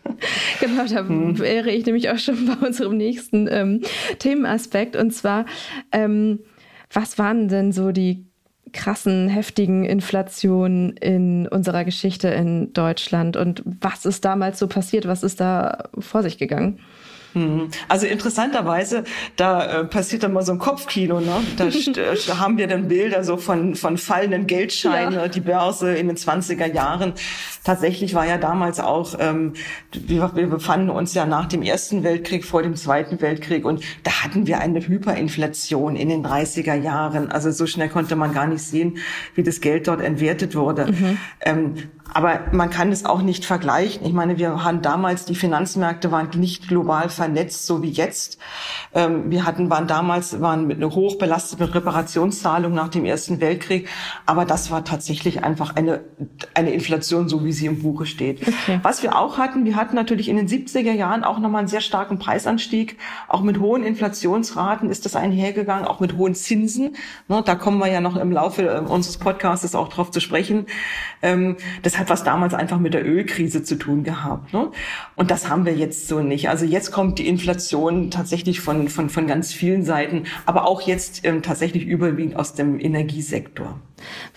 Genau, 0.60 0.84
da 0.84 1.08
hm. 1.08 1.38
wäre 1.38 1.70
ich 1.70 1.86
nämlich 1.86 2.10
auch 2.10 2.18
schon 2.18 2.46
bei 2.46 2.66
unserem 2.66 2.96
nächsten 2.96 3.48
ähm, 3.50 3.80
Themenaspekt. 4.18 4.96
Und 4.96 5.12
zwar, 5.12 5.46
ähm, 5.92 6.40
was 6.92 7.18
waren 7.18 7.48
denn 7.48 7.72
so 7.72 7.92
die 7.92 8.26
krassen, 8.72 9.28
heftigen 9.28 9.84
Inflationen 9.84 10.96
in 10.96 11.48
unserer 11.48 11.84
Geschichte 11.84 12.28
in 12.28 12.72
Deutschland 12.72 13.36
und 13.36 13.62
was 13.64 14.06
ist 14.06 14.24
damals 14.24 14.58
so 14.58 14.68
passiert? 14.68 15.06
Was 15.06 15.22
ist 15.22 15.40
da 15.40 15.90
vor 15.98 16.22
sich 16.22 16.38
gegangen? 16.38 16.80
Mhm. 17.34 17.68
Also 17.88 18.06
interessanterweise, 18.06 19.04
da 19.36 19.80
äh, 19.80 19.84
passiert 19.84 20.22
dann 20.22 20.32
mal 20.32 20.42
so 20.42 20.52
ein 20.52 20.58
Kopfkino. 20.58 21.20
Ne? 21.20 21.36
Da 21.56 21.66
äh, 21.68 22.16
haben 22.38 22.58
wir 22.58 22.66
dann 22.66 22.88
Bilder 22.88 23.24
so 23.24 23.36
von, 23.36 23.74
von 23.74 23.98
fallenden 23.98 24.46
Geldscheinen, 24.46 25.14
ja. 25.14 25.28
die 25.28 25.40
Börse 25.40 25.94
in 25.94 26.08
den 26.08 26.16
20er 26.16 26.72
Jahren. 26.72 27.14
Tatsächlich 27.64 28.14
war 28.14 28.26
ja 28.26 28.38
damals 28.38 28.80
auch, 28.80 29.14
ähm, 29.18 29.54
wir, 29.92 30.32
wir 30.34 30.46
befanden 30.46 30.90
uns 30.90 31.14
ja 31.14 31.26
nach 31.26 31.46
dem 31.46 31.62
Ersten 31.62 32.02
Weltkrieg, 32.02 32.44
vor 32.44 32.62
dem 32.62 32.74
Zweiten 32.76 33.20
Weltkrieg 33.20 33.64
und 33.64 33.82
da 34.02 34.24
hatten 34.24 34.46
wir 34.46 34.60
eine 34.60 34.80
Hyperinflation 34.80 35.96
in 35.96 36.08
den 36.08 36.24
30er 36.24 36.74
Jahren. 36.74 37.30
Also 37.30 37.50
so 37.50 37.66
schnell 37.66 37.88
konnte 37.88 38.16
man 38.16 38.32
gar 38.32 38.46
nicht 38.46 38.62
sehen, 38.62 38.98
wie 39.34 39.42
das 39.42 39.60
Geld 39.60 39.88
dort 39.88 40.00
entwertet 40.00 40.54
wurde. 40.54 40.86
Mhm. 40.86 41.18
Ähm, 41.42 41.74
aber 42.12 42.40
man 42.52 42.70
kann 42.70 42.90
es 42.90 43.04
auch 43.04 43.22
nicht 43.22 43.44
vergleichen. 43.44 44.04
Ich 44.04 44.12
meine, 44.12 44.38
wir 44.38 44.64
hatten 44.64 44.82
damals, 44.82 45.24
die 45.24 45.34
Finanzmärkte 45.34 46.10
waren 46.10 46.28
nicht 46.34 46.68
global 46.68 47.08
vernetzt, 47.08 47.66
so 47.66 47.82
wie 47.82 47.90
jetzt. 47.90 48.38
Ähm, 48.94 49.30
wir 49.30 49.44
hatten, 49.44 49.70
waren 49.70 49.86
damals, 49.86 50.40
waren 50.40 50.66
mit 50.66 50.78
einer 50.78 50.94
hoch 50.94 51.18
belasteten 51.18 51.66
Reparationszahlung 51.66 52.74
nach 52.74 52.88
dem 52.88 53.04
Ersten 53.04 53.40
Weltkrieg. 53.40 53.88
Aber 54.26 54.44
das 54.44 54.70
war 54.70 54.84
tatsächlich 54.84 55.44
einfach 55.44 55.76
eine, 55.76 56.00
eine 56.54 56.72
Inflation, 56.72 57.28
so 57.28 57.44
wie 57.44 57.52
sie 57.52 57.66
im 57.66 57.82
Buche 57.82 58.06
steht. 58.06 58.42
Okay. 58.46 58.80
Was 58.82 59.02
wir 59.02 59.16
auch 59.16 59.38
hatten, 59.38 59.64
wir 59.64 59.76
hatten 59.76 59.94
natürlich 59.94 60.28
in 60.28 60.36
den 60.36 60.48
70er 60.48 60.92
Jahren 60.92 61.22
auch 61.22 61.38
nochmal 61.38 61.60
einen 61.60 61.68
sehr 61.68 61.80
starken 61.80 62.18
Preisanstieg. 62.18 62.98
Auch 63.28 63.42
mit 63.42 63.60
hohen 63.60 63.84
Inflationsraten 63.84 64.90
ist 64.90 65.04
das 65.04 65.14
einhergegangen, 65.14 65.86
auch 65.86 66.00
mit 66.00 66.16
hohen 66.16 66.34
Zinsen. 66.34 66.96
Ne, 67.28 67.42
da 67.44 67.54
kommen 67.54 67.78
wir 67.78 67.88
ja 67.88 68.00
noch 68.00 68.16
im 68.16 68.32
Laufe 68.32 68.62
äh, 68.62 68.80
unseres 68.80 69.18
Podcasts 69.18 69.74
auch 69.74 69.88
drauf 69.88 70.10
zu 70.10 70.20
sprechen. 70.20 70.66
Ähm, 71.22 71.56
das 71.82 71.99
hat 72.00 72.10
was 72.10 72.24
damals 72.24 72.54
einfach 72.54 72.78
mit 72.78 72.94
der 72.94 73.06
Ölkrise 73.06 73.62
zu 73.62 73.76
tun 73.76 74.02
gehabt. 74.02 74.52
Ne? 74.52 74.70
Und 75.14 75.30
das 75.30 75.48
haben 75.48 75.64
wir 75.64 75.74
jetzt 75.74 76.08
so 76.08 76.20
nicht. 76.20 76.48
Also 76.48 76.64
jetzt 76.64 76.90
kommt 76.90 77.18
die 77.18 77.28
Inflation 77.28 78.10
tatsächlich 78.10 78.60
von, 78.60 78.88
von, 78.88 79.10
von 79.10 79.26
ganz 79.26 79.52
vielen 79.52 79.84
Seiten, 79.84 80.24
aber 80.46 80.66
auch 80.66 80.80
jetzt 80.80 81.24
ähm, 81.24 81.42
tatsächlich 81.42 81.84
überwiegend 81.86 82.36
aus 82.36 82.54
dem 82.54 82.80
Energiesektor. 82.80 83.78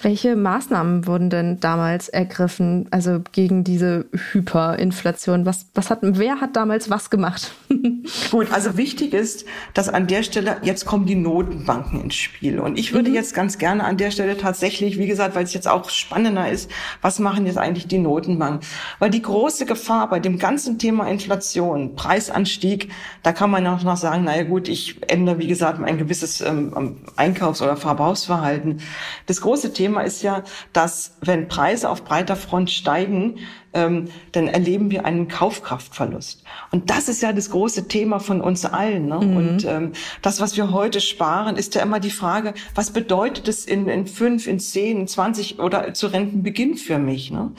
Welche 0.02 0.36
Maßnahmen 0.36 1.08
wurden 1.08 1.30
denn 1.30 1.60
damals 1.60 2.10
ergriffen, 2.10 2.88
also 2.92 3.22
gegen 3.32 3.64
diese 3.64 4.06
Hyperinflation? 4.32 5.46
Was, 5.46 5.68
was 5.74 5.90
hat, 5.90 6.00
wer 6.02 6.42
hat 6.42 6.56
damals 6.56 6.90
was 6.90 7.10
gemacht? 7.10 7.52
Gut, 8.32 8.52
also 8.52 8.78
wichtig 8.78 9.14
ist, 9.14 9.46
dass 9.74 9.90
an 9.90 10.08
der 10.08 10.24
Stelle, 10.24 10.58
jetzt 10.64 10.86
kommen 10.86 11.06
die 11.06 11.16
Notenbanken 11.16 12.02
ins 12.02 12.16
Spiel. 12.16 12.60
Und 12.60 12.78
ich 12.78 12.94
würde 12.94 13.10
mhm. 13.10 13.16
jetzt 13.16 13.34
ganz 13.34 13.58
gerne 13.58 13.84
an 13.84 13.98
der 13.98 14.12
Stelle 14.12 14.38
tatsächlich, 14.38 14.98
wie 14.98 15.08
gesagt, 15.08 15.36
weil 15.36 15.44
es 15.44 15.54
jetzt 15.54 15.68
auch 15.68 15.90
spannender 15.90 16.50
ist, 16.50 16.70
was 17.02 17.20
machen 17.20 17.46
jetzt 17.46 17.58
eigentlich 17.58 17.88
die 17.88 18.00
Notenbanken? 18.00 18.68
Weil 19.00 19.10
die 19.10 19.22
große 19.22 19.66
Gefahr 19.66 20.10
bei 20.10 20.20
dem 20.20 20.38
ganzen 20.40 20.80
Thema 20.80 21.08
Inflation, 21.08 21.96
Preisanstieg, 21.96 22.90
da 23.24 23.32
kann 23.32 23.50
man 23.50 23.66
auch 23.68 23.84
noch 23.84 23.98
sagen, 23.98 24.24
naja 24.24 24.44
gut, 24.44 24.68
ich 24.68 24.98
ändere, 25.10 25.40
wie 25.40 25.48
gesagt, 25.48 25.80
mein 25.80 25.98
gewisses 25.98 26.42
ähm, 26.42 26.98
Einkaufs- 27.16 27.62
oder 27.62 27.78
Verbrauchsverhalten. 27.78 28.82
Das 29.26 29.42
große 29.42 29.53
Thema 29.62 30.02
ist 30.02 30.24
ja, 30.24 30.44
dass 30.74 31.18
wenn 31.22 31.48
Preise 31.48 31.90
auf 31.90 32.04
breiter 32.04 32.36
Front 32.36 32.72
steigen, 32.72 33.36
ähm, 33.74 34.10
dann 34.32 34.48
erleben 34.48 34.90
wir 34.92 35.06
einen 35.06 35.28
Kaufkraftverlust. 35.28 36.44
Und 36.72 36.90
das 36.90 37.10
ist 37.10 37.22
ja 37.22 37.34
das 37.34 37.50
große 37.50 37.88
Thema 37.88 38.20
von 38.20 38.42
uns 38.42 38.66
allen. 38.66 39.08
Ne? 39.08 39.20
Mhm. 39.20 39.38
Und 39.38 39.66
ähm, 39.66 39.92
das, 40.22 40.42
was 40.42 40.58
wir 40.58 40.72
heute 40.72 41.02
sparen, 41.02 41.56
ist 41.56 41.76
ja 41.76 41.82
immer 41.82 42.00
die 42.00 42.12
Frage, 42.12 42.54
was 42.76 42.92
bedeutet 42.92 43.48
es 43.48 43.66
in, 43.66 43.88
in 43.88 44.08
fünf, 44.08 44.48
in 44.48 44.60
zehn, 44.60 45.02
in 45.02 45.08
zwanzig 45.08 45.60
oder 45.60 45.94
zu 45.94 46.08
Rentenbeginn 46.08 46.76
für 46.76 46.98
mich? 46.98 47.32
Ne? 47.32 47.52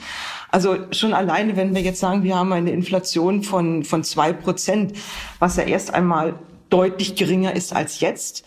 Also 0.51 0.77
schon 0.91 1.13
alleine, 1.13 1.55
wenn 1.57 1.75
wir 1.75 1.81
jetzt 1.81 1.99
sagen, 1.99 2.23
wir 2.23 2.35
haben 2.35 2.53
eine 2.53 2.71
Inflation 2.71 3.43
von, 3.43 3.83
von 3.83 4.03
zwei 4.03 4.33
Prozent, 4.33 4.93
was 5.39 5.57
ja 5.57 5.63
erst 5.63 5.93
einmal 5.93 6.35
deutlich 6.69 7.15
geringer 7.15 7.55
ist 7.55 7.73
als 7.75 7.99
jetzt, 7.99 8.45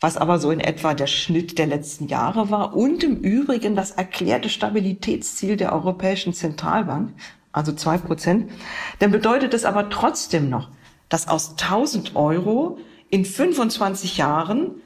was 0.00 0.16
aber 0.16 0.38
so 0.38 0.50
in 0.50 0.60
etwa 0.60 0.94
der 0.94 1.06
Schnitt 1.06 1.58
der 1.58 1.66
letzten 1.66 2.08
Jahre 2.08 2.50
war 2.50 2.74
und 2.74 3.04
im 3.04 3.16
Übrigen 3.16 3.76
das 3.76 3.90
erklärte 3.90 4.48
Stabilitätsziel 4.48 5.56
der 5.56 5.72
Europäischen 5.72 6.32
Zentralbank, 6.32 7.12
also 7.52 7.72
zwei 7.72 7.98
Prozent, 7.98 8.50
dann 8.98 9.10
bedeutet 9.10 9.52
es 9.52 9.64
aber 9.64 9.90
trotzdem 9.90 10.48
noch, 10.48 10.70
dass 11.08 11.28
aus 11.28 11.50
1000 11.50 12.16
Euro 12.16 12.78
in 13.10 13.24
25 13.24 14.16
Jahren 14.16 14.80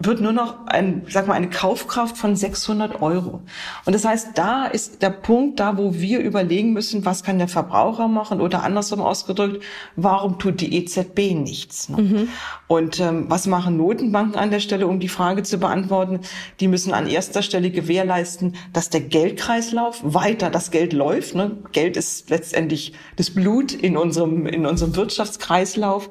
wird 0.00 0.20
nur 0.20 0.32
noch 0.32 0.66
ein, 0.66 1.02
sag 1.08 1.26
mal, 1.26 1.34
eine 1.34 1.50
Kaufkraft 1.50 2.16
von 2.16 2.36
600 2.36 3.02
Euro. 3.02 3.42
Und 3.84 3.92
das 3.92 4.04
heißt, 4.04 4.28
da 4.36 4.66
ist 4.66 5.02
der 5.02 5.10
Punkt, 5.10 5.58
da 5.58 5.76
wo 5.76 5.92
wir 5.92 6.20
überlegen 6.20 6.72
müssen, 6.72 7.04
was 7.04 7.24
kann 7.24 7.38
der 7.38 7.48
Verbraucher 7.48 8.06
machen 8.06 8.40
oder 8.40 8.62
andersrum 8.62 9.00
ausgedrückt, 9.00 9.60
warum 9.96 10.38
tut 10.38 10.60
die 10.60 10.76
EZB 10.76 11.34
nichts? 11.34 11.88
Ne? 11.88 12.02
Mhm. 12.02 12.28
Und 12.68 13.00
ähm, 13.00 13.24
was 13.28 13.48
machen 13.48 13.76
Notenbanken 13.76 14.38
an 14.38 14.52
der 14.52 14.60
Stelle, 14.60 14.86
um 14.86 15.00
die 15.00 15.08
Frage 15.08 15.42
zu 15.42 15.58
beantworten? 15.58 16.20
Die 16.60 16.68
müssen 16.68 16.94
an 16.94 17.08
erster 17.08 17.42
Stelle 17.42 17.72
gewährleisten, 17.72 18.54
dass 18.72 18.90
der 18.90 19.00
Geldkreislauf 19.00 19.98
weiter, 20.04 20.48
das 20.48 20.70
Geld 20.70 20.92
läuft. 20.92 21.34
Ne? 21.34 21.56
Geld 21.72 21.96
ist 21.96 22.30
letztendlich 22.30 22.92
das 23.16 23.30
Blut 23.30 23.72
in 23.72 23.96
unserem, 23.96 24.46
in 24.46 24.64
unserem 24.64 24.94
Wirtschaftskreislauf. 24.94 26.08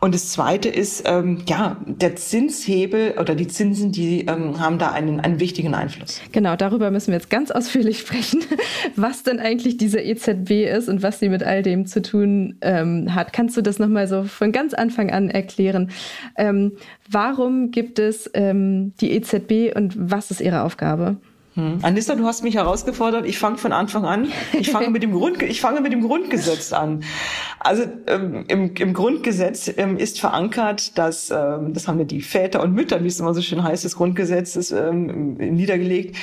Und 0.00 0.14
das 0.14 0.30
Zweite 0.30 0.70
ist, 0.70 1.02
ähm, 1.06 1.42
ja, 1.46 1.76
der 1.84 2.16
Zinshebel 2.16 3.16
oder 3.20 3.34
die 3.34 3.46
Zinsen, 3.48 3.92
die 3.92 4.22
ähm, 4.22 4.58
haben 4.58 4.78
da 4.78 4.92
einen, 4.92 5.20
einen 5.20 5.40
wichtigen 5.40 5.74
Einfluss. 5.74 6.22
Genau, 6.32 6.56
darüber 6.56 6.90
müssen 6.90 7.08
wir 7.08 7.16
jetzt 7.16 7.28
ganz 7.28 7.50
ausführlich 7.50 7.98
sprechen, 8.00 8.42
was 8.96 9.22
denn 9.22 9.38
eigentlich 9.38 9.76
diese 9.76 10.00
EZB 10.00 10.72
ist 10.74 10.88
und 10.88 11.02
was 11.02 11.20
sie 11.20 11.28
mit 11.28 11.42
all 11.42 11.62
dem 11.62 11.84
zu 11.84 12.00
tun 12.00 12.56
ähm, 12.62 13.14
hat. 13.14 13.34
Kannst 13.34 13.58
du 13.58 13.60
das 13.60 13.78
nochmal 13.78 14.08
so 14.08 14.24
von 14.24 14.52
ganz 14.52 14.72
Anfang 14.72 15.10
an 15.10 15.28
erklären? 15.28 15.90
Ähm, 16.34 16.72
warum 17.10 17.70
gibt 17.70 17.98
es 17.98 18.30
ähm, 18.32 18.94
die 19.02 19.12
EZB 19.12 19.76
und 19.76 19.94
was 19.98 20.30
ist 20.30 20.40
ihre 20.40 20.62
Aufgabe? 20.62 21.18
Hm. 21.60 21.78
Anissa, 21.82 22.14
du 22.14 22.24
hast 22.24 22.42
mich 22.42 22.54
herausgefordert. 22.54 23.26
Ich 23.26 23.38
fange 23.38 23.58
von 23.58 23.72
Anfang 23.72 24.04
an. 24.04 24.32
Ich 24.52 24.70
fange 24.70 24.90
mit 24.90 25.02
dem 25.02 25.12
mit 25.12 25.92
dem 25.92 26.00
Grundgesetz 26.00 26.72
an. 26.72 27.04
Also 27.58 27.84
ähm, 28.06 28.44
im, 28.48 28.74
im 28.74 28.94
Grundgesetz 28.94 29.70
ähm, 29.76 29.98
ist 29.98 30.20
verankert, 30.20 30.96
dass 30.96 31.30
ähm, 31.30 31.74
das 31.74 31.86
haben 31.88 31.98
ja 31.98 32.04
die 32.04 32.22
Väter 32.22 32.62
und 32.62 32.72
Mütter, 32.72 33.02
wie 33.02 33.08
es 33.08 33.20
immer 33.20 33.34
so 33.34 33.42
schön 33.42 33.62
heißt, 33.62 33.84
des 33.84 33.96
Grundgesetzes 33.96 34.72
ähm, 34.72 35.34
niedergelegt. 35.34 36.16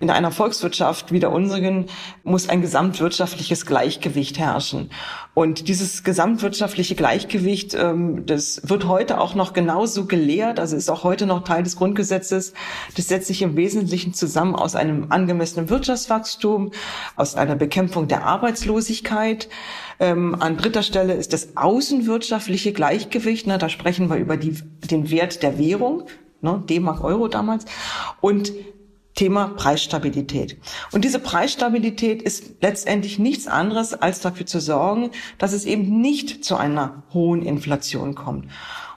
In 0.00 0.08
einer 0.08 0.30
Volkswirtschaft 0.30 1.12
wie 1.12 1.20
der 1.20 1.30
unseren 1.30 1.84
muss 2.24 2.48
ein 2.48 2.62
gesamtwirtschaftliches 2.62 3.66
Gleichgewicht 3.66 4.38
herrschen. 4.38 4.90
Und 5.34 5.68
dieses 5.68 6.04
gesamtwirtschaftliche 6.04 6.94
Gleichgewicht, 6.94 7.74
ähm, 7.74 8.24
das 8.24 8.62
wird 8.64 8.88
heute 8.88 9.20
auch 9.20 9.34
noch 9.34 9.52
genauso 9.52 10.06
gelehrt. 10.06 10.58
Also 10.58 10.74
ist 10.74 10.90
auch 10.90 11.04
heute 11.04 11.26
noch 11.26 11.44
Teil 11.44 11.64
des 11.64 11.76
Grundgesetzes. 11.76 12.54
Das 12.96 13.08
setzt 13.08 13.26
sich 13.26 13.42
im 13.42 13.56
Wesentlichen 13.56 14.14
zusammen 14.14 14.56
aus 14.56 14.74
einem 14.74 15.12
angemessenen 15.12 15.68
Wirtschaftswachstum, 15.68 16.70
aus 17.16 17.34
einer 17.34 17.54
Bekämpfung 17.54 18.08
der 18.08 18.24
Arbeitslosigkeit. 18.24 19.50
Ähm, 19.98 20.34
an 20.40 20.56
dritter 20.56 20.82
Stelle 20.82 21.12
ist 21.12 21.34
das 21.34 21.58
außenwirtschaftliche 21.58 22.72
Gleichgewicht. 22.72 23.46
Da 23.46 23.68
sprechen 23.68 24.08
wir 24.08 24.16
über 24.16 24.38
die, 24.38 24.56
den 24.90 25.10
Wert 25.10 25.42
der 25.42 25.58
Währung, 25.58 26.04
ne, 26.40 26.62
D-Mark 26.66 27.04
Euro 27.04 27.28
damals. 27.28 27.66
Und 28.22 28.52
Thema 29.20 29.48
Preisstabilität. 29.48 30.56
Und 30.92 31.04
diese 31.04 31.18
Preisstabilität 31.18 32.22
ist 32.22 32.62
letztendlich 32.62 33.18
nichts 33.18 33.46
anderes, 33.46 33.92
als 33.92 34.20
dafür 34.20 34.46
zu 34.46 34.60
sorgen, 34.60 35.10
dass 35.36 35.52
es 35.52 35.66
eben 35.66 36.00
nicht 36.00 36.42
zu 36.42 36.56
einer 36.56 37.02
hohen 37.12 37.42
Inflation 37.42 38.14
kommt. 38.14 38.46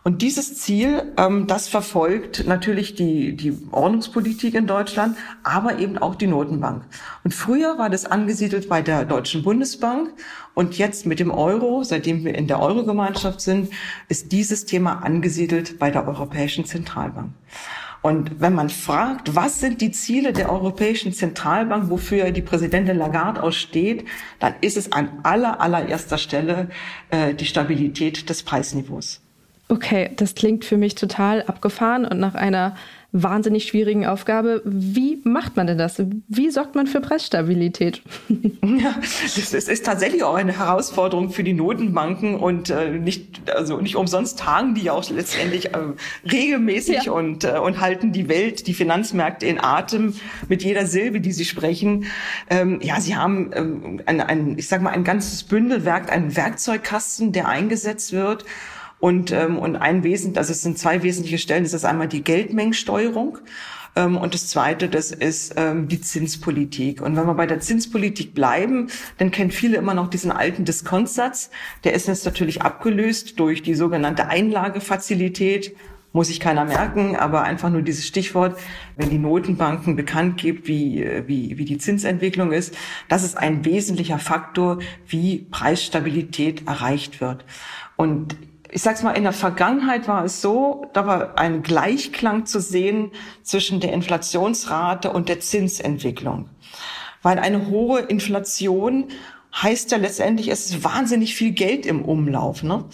Und 0.05 0.21
dieses 0.21 0.55
Ziel, 0.61 1.11
ähm, 1.17 1.45
das 1.47 1.67
verfolgt 1.67 2.47
natürlich 2.47 2.95
die, 2.95 3.35
die 3.35 3.53
Ordnungspolitik 3.71 4.53
in 4.53 4.65
Deutschland, 4.65 5.17
aber 5.43 5.79
eben 5.79 5.97
auch 5.97 6.15
die 6.15 6.27
Notenbank. 6.27 6.85
Und 7.25 7.33
früher 7.33 7.77
war 7.77 7.89
das 7.89 8.05
angesiedelt 8.05 8.69
bei 8.69 8.81
der 8.81 9.03
Deutschen 9.03 9.43
Bundesbank 9.43 10.13
und 10.53 10.77
jetzt 10.77 11.05
mit 11.05 11.19
dem 11.19 11.31
Euro, 11.31 11.83
seitdem 11.83 12.23
wir 12.23 12.35
in 12.35 12.47
der 12.47 12.61
Euro-Gemeinschaft 12.61 13.41
sind, 13.41 13.73
ist 14.07 14.31
dieses 14.31 14.63
Thema 14.63 15.03
angesiedelt 15.03 15.79
bei 15.79 15.91
der 15.91 16.07
Europäischen 16.07 16.63
Zentralbank. 16.63 17.33
Und 18.03 18.41
wenn 18.41 18.53
man 18.53 18.69
fragt, 18.69 19.33
was 19.33 19.61
sind 19.61 19.79
die 19.79 19.91
Ziele 19.91 20.33
der 20.33 20.51
Europäischen 20.51 21.13
Zentralbank, 21.13 21.89
wofür 21.89 22.31
die 22.31 22.41
Präsidentin 22.41 22.97
Lagarde 22.97 23.41
aussteht, 23.41 24.05
dann 24.39 24.53
ist 24.59 24.75
es 24.75 24.91
an 24.91 25.07
aller, 25.23 25.61
allererster 25.61 26.17
Stelle 26.17 26.67
äh, 27.11 27.33
die 27.33 27.45
Stabilität 27.45 28.29
des 28.29 28.43
Preisniveaus. 28.43 29.21
Okay, 29.69 30.11
das 30.17 30.35
klingt 30.35 30.65
für 30.65 30.75
mich 30.75 30.95
total 30.95 31.43
abgefahren 31.43 32.03
und 32.05 32.19
nach 32.19 32.35
einer 32.35 32.75
wahnsinnig 33.13 33.65
schwierigen 33.65 34.07
Aufgabe. 34.07 34.63
Wie 34.65 35.21
macht 35.23 35.55
man 35.55 35.67
denn 35.67 35.77
das? 35.77 36.01
Wie 36.27 36.49
sorgt 36.49 36.73
man 36.73 36.87
für 36.87 36.99
Preisstabilität? 36.99 38.01
Ja, 38.63 38.95
das 38.99 39.53
ist, 39.53 39.69
ist 39.69 39.85
tatsächlich 39.85 40.23
auch 40.23 40.33
eine 40.33 40.57
Herausforderung 40.57 41.29
für 41.29 41.43
die 41.43 41.53
Notenbanken 41.53 42.35
und 42.35 42.69
äh, 42.69 42.89
nicht, 42.89 43.51
also 43.53 43.79
nicht 43.79 43.95
umsonst 43.95 44.39
tagen 44.39 44.73
die 44.73 44.89
auch 44.89 45.07
letztendlich 45.09 45.73
äh, 45.73 45.79
regelmäßig 46.29 47.03
ja. 47.03 47.11
und, 47.11 47.43
äh, 47.43 47.59
und 47.59 47.81
halten 47.81 48.11
die 48.11 48.29
Welt, 48.29 48.65
die 48.67 48.73
Finanzmärkte 48.73 49.45
in 49.45 49.59
Atem 49.59 50.15
mit 50.49 50.63
jeder 50.63 50.87
Silbe, 50.87 51.21
die 51.21 51.31
sie 51.31 51.45
sprechen. 51.45 52.05
Ähm, 52.49 52.79
ja, 52.81 52.99
sie 52.99 53.15
haben 53.15 53.51
ähm, 53.53 54.01
ein, 54.05 54.21
ein, 54.21 54.57
ich 54.57 54.67
sag 54.67 54.81
mal, 54.81 54.91
ein 54.91 55.03
ganzes 55.03 55.43
Bündelwerk, 55.43 56.11
einen 56.11 56.35
Werkzeugkasten, 56.35 57.31
der 57.31 57.47
eingesetzt 57.47 58.11
wird 58.11 58.45
und, 59.03 59.33
ähm, 59.33 59.59
und 59.59 59.75
ein 59.75 60.05
Wesen, 60.05 60.37
also 60.37 60.53
es 60.53 60.61
sind 60.61 60.77
zwei 60.77 61.03
wesentliche 61.03 61.37
Stellen, 61.37 61.63
das 61.63 61.73
ist 61.73 61.83
einmal 61.83 62.07
die 62.07 62.23
Geldmengensteuerung 62.23 63.37
ähm, 63.97 64.15
und 64.15 64.33
das 64.33 64.47
zweite, 64.47 64.87
das 64.87 65.11
ist 65.11 65.55
ähm, 65.57 65.89
die 65.89 65.99
Zinspolitik. 65.99 67.01
Und 67.01 67.17
wenn 67.17 67.25
wir 67.25 67.33
bei 67.33 67.45
der 67.45 67.59
Zinspolitik 67.59 68.33
bleiben, 68.33 68.87
dann 69.17 69.29
kennen 69.29 69.51
viele 69.51 69.75
immer 69.75 69.93
noch 69.93 70.09
diesen 70.09 70.31
alten 70.31 70.63
Diskontsatz. 70.63 71.49
Der 71.83 71.91
ist 71.95 72.07
jetzt 72.07 72.23
natürlich 72.23 72.61
abgelöst 72.61 73.37
durch 73.41 73.61
die 73.61 73.75
sogenannte 73.75 74.27
Einlagefazilität. 74.27 75.75
Muss 76.13 76.27
sich 76.27 76.39
keiner 76.39 76.63
merken, 76.63 77.17
aber 77.17 77.43
einfach 77.43 77.71
nur 77.71 77.81
dieses 77.81 78.07
Stichwort, 78.07 78.57
wenn 78.95 79.09
die 79.09 79.17
Notenbanken 79.17 79.97
bekannt 79.97 80.37
gibt, 80.37 80.69
wie, 80.69 81.05
wie, 81.27 81.57
wie 81.57 81.65
die 81.65 81.77
Zinsentwicklung 81.77 82.53
ist, 82.53 82.73
das 83.09 83.25
ist 83.25 83.37
ein 83.37 83.65
wesentlicher 83.65 84.19
Faktor, 84.19 84.79
wie 85.07 85.39
Preisstabilität 85.51 86.67
erreicht 86.67 87.19
wird. 87.19 87.43
Und 87.97 88.37
ich 88.73 88.81
sag's 88.81 89.03
mal, 89.03 89.11
in 89.11 89.23
der 89.23 89.33
Vergangenheit 89.33 90.07
war 90.07 90.25
es 90.25 90.41
so, 90.41 90.87
da 90.93 91.05
war 91.05 91.37
ein 91.37 91.61
Gleichklang 91.61 92.47
zu 92.47 92.59
sehen 92.59 93.11
zwischen 93.43 93.79
der 93.79 93.93
Inflationsrate 93.93 95.11
und 95.11 95.29
der 95.29 95.39
Zinsentwicklung. 95.39 96.49
Weil 97.21 97.37
eine 97.37 97.67
hohe 97.67 97.99
Inflation 98.01 99.09
heißt 99.61 99.91
ja 99.91 99.97
letztendlich, 99.97 100.47
es 100.47 100.65
ist 100.65 100.83
wahnsinnig 100.83 101.35
viel 101.35 101.51
Geld 101.51 101.85
im 101.85 102.03
Umlauf. 102.03 102.63
Ne? 102.63 102.85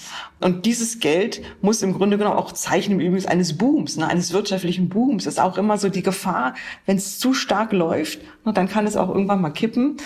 Und 0.42 0.66
dieses 0.66 1.00
Geld 1.00 1.42
muss 1.62 1.82
im 1.82 1.94
Grunde 1.94 2.18
genommen 2.18 2.38
auch 2.38 2.52
Zeichen 2.52 3.00
übrigens 3.00 3.26
eines 3.26 3.58
Booms, 3.58 3.96
ne, 3.96 4.08
eines 4.08 4.34
wirtschaftlichen 4.34 4.90
Booms. 4.90 5.24
Das 5.24 5.36
ist 5.36 5.40
auch 5.40 5.58
immer 5.58 5.78
so 5.78 5.90
die 5.90 6.04
Gefahr, 6.04 6.56
wenn 6.86 6.98
es 6.98 7.18
zu 7.18 7.34
stark 7.34 7.72
läuft, 7.72 8.20
ne, 8.46 8.52
dann 8.52 8.68
kann 8.68 8.86
es 8.86 8.98
auch 8.98 9.10
irgendwann 9.10 9.42
mal 9.42 9.52
kippen. 9.52 9.98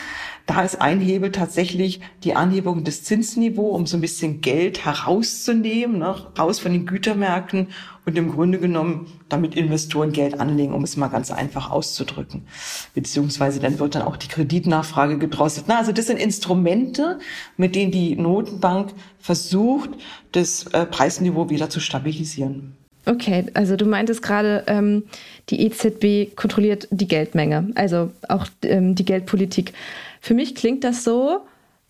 Da 0.45 0.61
ist 0.61 0.81
ein 0.81 0.99
Hebel 0.99 1.31
tatsächlich 1.31 2.01
die 2.23 2.35
Anhebung 2.35 2.83
des 2.83 3.03
Zinsniveaus, 3.03 3.75
um 3.75 3.85
so 3.85 3.97
ein 3.97 4.01
bisschen 4.01 4.41
Geld 4.41 4.85
herauszunehmen, 4.85 5.99
ne, 5.99 6.15
raus 6.37 6.59
von 6.59 6.71
den 6.71 6.85
Gütermärkten 6.85 7.69
und 8.05 8.17
im 8.17 8.31
Grunde 8.31 8.59
genommen 8.59 9.07
damit 9.29 9.55
Investoren 9.55 10.11
Geld 10.11 10.39
anlegen, 10.39 10.73
um 10.73 10.83
es 10.83 10.97
mal 10.97 11.07
ganz 11.07 11.31
einfach 11.31 11.71
auszudrücken. 11.71 12.43
Beziehungsweise 12.93 13.59
dann 13.59 13.79
wird 13.79 13.95
dann 13.95 14.01
auch 14.01 14.17
die 14.17 14.27
Kreditnachfrage 14.27 15.17
gedrosselt. 15.17 15.65
Na, 15.67 15.77
also 15.79 15.91
das 15.91 16.07
sind 16.07 16.17
Instrumente, 16.17 17.19
mit 17.57 17.75
denen 17.75 17.91
die 17.91 18.15
Notenbank 18.15 18.93
versucht, 19.19 19.91
das 20.33 20.67
äh, 20.67 20.85
Preisniveau 20.85 21.49
wieder 21.49 21.69
zu 21.69 21.79
stabilisieren. 21.79 22.75
Okay, 23.05 23.45
also 23.53 23.75
du 23.75 23.85
meintest 23.85 24.21
gerade, 24.21 24.63
ähm, 24.67 25.03
die 25.49 25.65
EZB 25.65 26.35
kontrolliert 26.35 26.87
die 26.89 27.07
Geldmenge, 27.07 27.69
also 27.75 28.11
auch 28.29 28.47
ähm, 28.63 28.95
die 28.95 29.03
Geldpolitik. 29.03 29.73
Für 30.21 30.33
mich 30.33 30.55
klingt 30.55 30.85
das 30.85 31.03
so, 31.03 31.41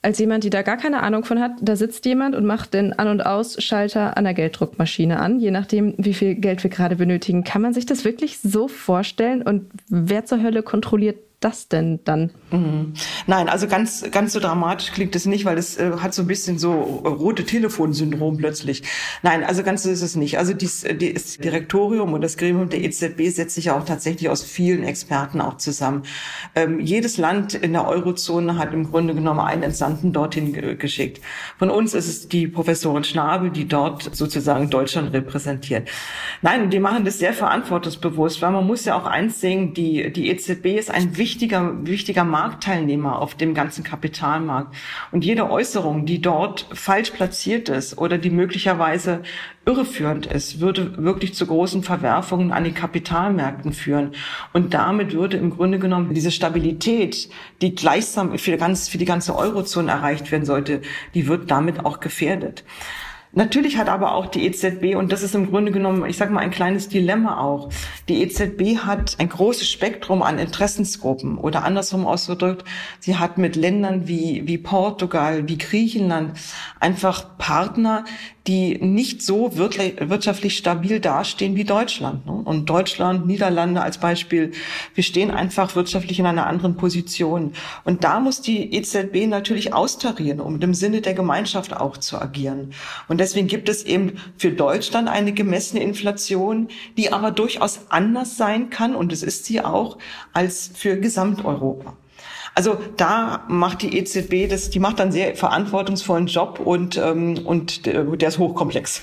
als 0.03 0.19
jemand, 0.19 0.43
die 0.43 0.49
da 0.49 0.61
gar 0.61 0.77
keine 0.77 1.01
Ahnung 1.01 1.23
von 1.23 1.39
hat, 1.39 1.53
da 1.61 1.75
sitzt 1.75 2.05
jemand 2.05 2.35
und 2.35 2.45
macht 2.45 2.73
den 2.73 2.91
An- 2.93 3.07
und 3.07 3.25
Ausschalter 3.25 4.17
an 4.17 4.25
der 4.25 4.33
Gelddruckmaschine 4.33 5.19
an, 5.19 5.39
je 5.39 5.49
nachdem, 5.49 5.95
wie 5.97 6.13
viel 6.13 6.35
Geld 6.35 6.61
wir 6.61 6.69
gerade 6.69 6.97
benötigen. 6.97 7.45
Kann 7.45 7.61
man 7.61 7.73
sich 7.73 7.85
das 7.85 8.03
wirklich 8.03 8.39
so 8.39 8.67
vorstellen? 8.67 9.41
Und 9.41 9.71
wer 9.87 10.25
zur 10.25 10.43
Hölle 10.43 10.61
kontrolliert 10.61 11.17
das 11.39 11.69
denn 11.69 12.01
dann? 12.03 12.31
Mhm. 12.53 12.93
Nein, 13.27 13.49
also 13.49 13.67
ganz, 13.67 14.05
ganz 14.11 14.33
so 14.33 14.39
dramatisch 14.39 14.91
klingt 14.91 15.15
es 15.15 15.25
nicht, 15.25 15.45
weil 15.45 15.57
es 15.57 15.77
äh, 15.77 15.91
hat 15.99 16.13
so 16.13 16.21
ein 16.21 16.27
bisschen 16.27 16.59
so 16.59 17.01
äh, 17.03 17.07
rote 17.07 17.45
Telefonsyndrom 17.45 18.37
plötzlich. 18.37 18.83
Nein, 19.21 19.43
also 19.43 19.63
ganz 19.63 19.83
so 19.83 19.89
ist 19.89 20.01
es 20.01 20.15
nicht. 20.15 20.37
Also 20.37 20.53
dies, 20.53 20.83
äh, 20.83 20.95
das 20.95 21.37
Direktorium 21.37 22.13
und 22.13 22.21
das 22.21 22.37
Gremium 22.37 22.69
der 22.69 22.81
EZB 22.81 23.29
setzt 23.29 23.55
sich 23.55 23.65
ja 23.65 23.77
auch 23.77 23.85
tatsächlich 23.85 24.29
aus 24.29 24.43
vielen 24.43 24.83
Experten 24.83 25.41
auch 25.41 25.57
zusammen. 25.57 26.03
Ähm, 26.55 26.79
jedes 26.79 27.17
Land 27.17 27.53
in 27.53 27.73
der 27.73 27.87
Eurozone 27.87 28.57
hat 28.57 28.73
im 28.73 28.89
Grunde 28.89 29.15
genommen 29.15 29.39
einen 29.39 29.63
Entsandten 29.63 30.13
dorthin 30.13 30.53
ge 30.53 30.75
geschickt. 30.75 31.21
Von 31.57 31.69
uns 31.69 31.93
ist 31.93 32.07
es 32.07 32.27
die 32.29 32.47
Professorin 32.47 33.03
Schnabel, 33.03 33.49
die 33.51 33.67
dort 33.67 34.15
sozusagen 34.15 34.69
Deutschland 34.69 35.13
repräsentiert. 35.13 35.89
Nein, 36.41 36.69
die 36.69 36.79
machen 36.79 37.05
das 37.05 37.19
sehr 37.19 37.33
verantwortungsbewusst, 37.33 38.41
weil 38.41 38.51
man 38.51 38.65
muss 38.65 38.85
ja 38.85 38.95
auch 38.95 39.05
eins 39.05 39.39
sehen, 39.39 39.73
die, 39.73 40.11
die 40.11 40.29
EZB 40.29 40.77
ist 40.77 40.91
ein 40.91 41.17
wichtiger 41.17 41.53
wichtiger, 41.53 41.85
wichtiger 41.85 42.23
Marktteilnehmer 42.43 43.19
auf 43.19 43.35
dem 43.35 43.53
ganzen 43.53 43.85
Kapitalmarkt. 43.85 44.75
Und 45.11 45.23
jede 45.23 45.49
Äußerung, 45.49 46.05
die 46.05 46.21
dort 46.21 46.67
falsch 46.73 47.11
platziert 47.11 47.69
ist 47.69 47.97
oder 47.97 48.17
die 48.17 48.29
möglicherweise 48.29 49.23
irreführend 49.65 50.25
ist, 50.25 50.59
würde 50.59 50.97
wirklich 50.97 51.33
zu 51.35 51.47
großen 51.47 51.83
Verwerfungen 51.83 52.51
an 52.51 52.65
den 52.65 52.73
Kapitalmärkten 52.73 53.71
führen. 53.71 54.11
Und 54.51 54.73
damit 54.73 55.13
würde 55.13 55.37
im 55.37 55.51
Grunde 55.51 55.79
genommen 55.79 56.13
diese 56.13 56.31
Stabilität, 56.31 57.29
die 57.61 57.75
gleichsam 57.75 58.37
für, 58.37 58.57
ganz, 58.57 58.89
für 58.89 58.97
die 58.97 59.05
ganze 59.05 59.37
Eurozone 59.37 59.89
erreicht 59.89 60.29
werden 60.29 60.45
sollte, 60.45 60.81
die 61.13 61.27
wird 61.27 61.49
damit 61.49 61.85
auch 61.85 62.01
gefährdet. 62.01 62.65
Natürlich 63.35 63.77
hat 63.77 63.89
aber 63.89 64.13
auch 64.13 64.27
die 64.27 64.45
EZB, 64.45 64.95
und 64.95 65.11
das 65.11 65.23
ist 65.23 65.33
im 65.33 65.49
Grunde 65.49 65.71
genommen, 65.71 66.05
ich 66.07 66.17
sage 66.17 66.31
mal, 66.31 66.41
ein 66.41 66.51
kleines 66.51 66.87
Dilemma 66.87 67.39
auch, 67.39 67.69
die 68.07 68.21
EZB 68.21 68.85
hat 68.85 69.15
ein 69.17 69.27
großes 69.27 69.67
Spektrum 69.67 70.21
an 70.21 70.37
Interessensgruppen. 70.37 71.39
Oder 71.39 71.63
andersrum 71.63 72.05
ausgedrückt, 72.05 72.63
sie 72.99 73.17
hat 73.17 73.39
mit 73.39 73.55
Ländern 73.55 74.07
wie, 74.07 74.43
wie 74.45 74.59
Portugal, 74.59 75.47
wie 75.47 75.57
Griechenland 75.57 76.37
einfach 76.79 77.37
Partner, 77.39 78.05
die 78.47 78.77
nicht 78.77 79.21
so 79.21 79.55
wirtschaftlich 79.55 80.57
stabil 80.57 80.99
dastehen 80.99 81.55
wie 81.55 81.63
Deutschland. 81.63 82.25
Ne? 82.25 82.33
Und 82.33 82.69
Deutschland, 82.69 83.25
Niederlande 83.25 83.81
als 83.81 83.99
Beispiel, 83.99 84.51
wir 84.95 85.03
stehen 85.03 85.31
einfach 85.31 85.75
wirtschaftlich 85.75 86.19
in 86.19 86.25
einer 86.25 86.45
anderen 86.47 86.75
Position. 86.75 87.53
Und 87.85 88.03
da 88.03 88.19
muss 88.19 88.41
die 88.41 88.73
EZB 88.73 89.27
natürlich 89.27 89.73
austarieren, 89.73 90.41
um 90.41 90.59
im 90.59 90.73
Sinne 90.73 90.99
der 90.99 91.13
Gemeinschaft 91.13 91.75
auch 91.75 91.95
zu 91.95 92.19
agieren. 92.19 92.73
Und 93.07 93.19
deswegen 93.19 93.47
gibt 93.47 93.69
es 93.69 93.83
eben 93.83 94.17
für 94.37 94.51
Deutschland 94.51 95.07
eine 95.07 95.31
gemessene 95.31 95.81
Inflation, 95.81 96.67
die 96.97 97.13
aber 97.13 97.31
durchaus 97.31 97.79
anders 97.89 98.35
sein 98.35 98.69
kann, 98.69 98.93
und 98.93 99.13
es 99.13 99.23
ist 99.23 99.45
sie 99.45 99.61
auch, 99.61 99.97
als 100.33 100.69
für 100.73 100.97
Gesamteuropa. 100.97 101.95
Also 102.55 102.77
da 102.97 103.45
macht 103.47 103.81
die 103.81 103.97
EZB 103.97 104.47
das, 104.49 104.69
die 104.69 104.79
macht 104.79 104.99
dann 104.99 105.11
sehr 105.11 105.35
verantwortungsvollen 105.35 106.27
Job 106.27 106.59
und, 106.59 106.97
ähm, 106.97 107.39
und 107.45 107.85
der 107.85 108.27
ist 108.27 108.37
hochkomplex. 108.37 109.01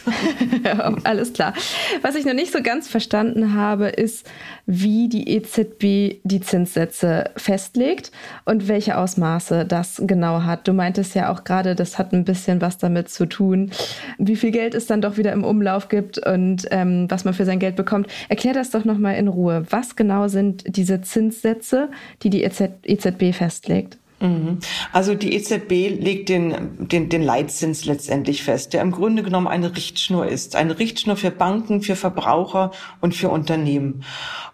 Alles 1.05 1.33
klar. 1.33 1.55
Was 2.03 2.15
ich 2.15 2.25
noch 2.25 2.35
nicht 2.35 2.53
so 2.53 2.63
ganz 2.63 2.87
verstanden 2.89 3.55
habe, 3.55 3.89
ist, 3.89 4.29
wie 4.71 5.09
die 5.09 5.29
EZB 5.29 6.21
die 6.23 6.41
Zinssätze 6.41 7.31
festlegt 7.37 8.13
und 8.45 8.69
welche 8.69 8.97
Ausmaße 8.97 9.65
das 9.65 10.01
genau 10.07 10.45
hat. 10.45 10.69
Du 10.69 10.73
meintest 10.73 11.17
ja 11.17 11.33
auch 11.33 11.43
gerade, 11.43 11.75
das 11.75 11.99
hat 11.99 12.13
ein 12.13 12.25
bisschen 12.25 12.61
was 12.61 12.79
damit 12.79 13.09
zu 13.09 13.27
tun, 13.27 13.73
wie 14.19 14.37
viel 14.37 14.53
Geld 14.53 14.77
es 14.77 14.87
dann 14.87 15.03
doch 15.03 15.17
wieder 15.17 15.33
im 15.33 15.43
Umlauf 15.43 15.89
gibt 15.89 16.25
und 16.25 16.69
ähm, 16.71 17.11
was 17.11 17.25
man 17.25 17.35
für 17.35 17.45
sein 17.45 17.59
Geld 17.59 17.75
bekommt. 17.75 18.07
Erklär 18.29 18.55
das 18.55 18.71
doch 18.71 18.85
nochmal 18.85 19.17
in 19.17 19.27
Ruhe. 19.27 19.67
Was 19.71 19.97
genau 19.97 20.29
sind 20.29 20.63
diese 20.77 21.01
Zinssätze, 21.01 21.89
die 22.23 22.31
die 22.31 22.45
EZB 22.45 23.35
festlegt? 23.35 23.99
Mhm. 24.21 24.59
Also 24.93 25.15
die 25.15 25.35
EZB 25.35 25.99
legt 25.99 26.29
den, 26.29 26.89
den, 26.89 27.09
den 27.09 27.23
Leitzins 27.23 27.87
letztendlich 27.87 28.43
fest, 28.43 28.75
der 28.75 28.83
im 28.83 28.91
Grunde 28.91 29.23
genommen 29.23 29.47
eine 29.47 29.75
Richtschnur 29.75 30.27
ist. 30.27 30.57
Eine 30.57 30.79
Richtschnur 30.79 31.17
für 31.17 31.31
Banken, 31.31 31.81
für 31.81 31.97
Verbraucher 31.97 32.71
und 33.01 33.15
für 33.15 33.31
Unternehmen. 33.31 34.05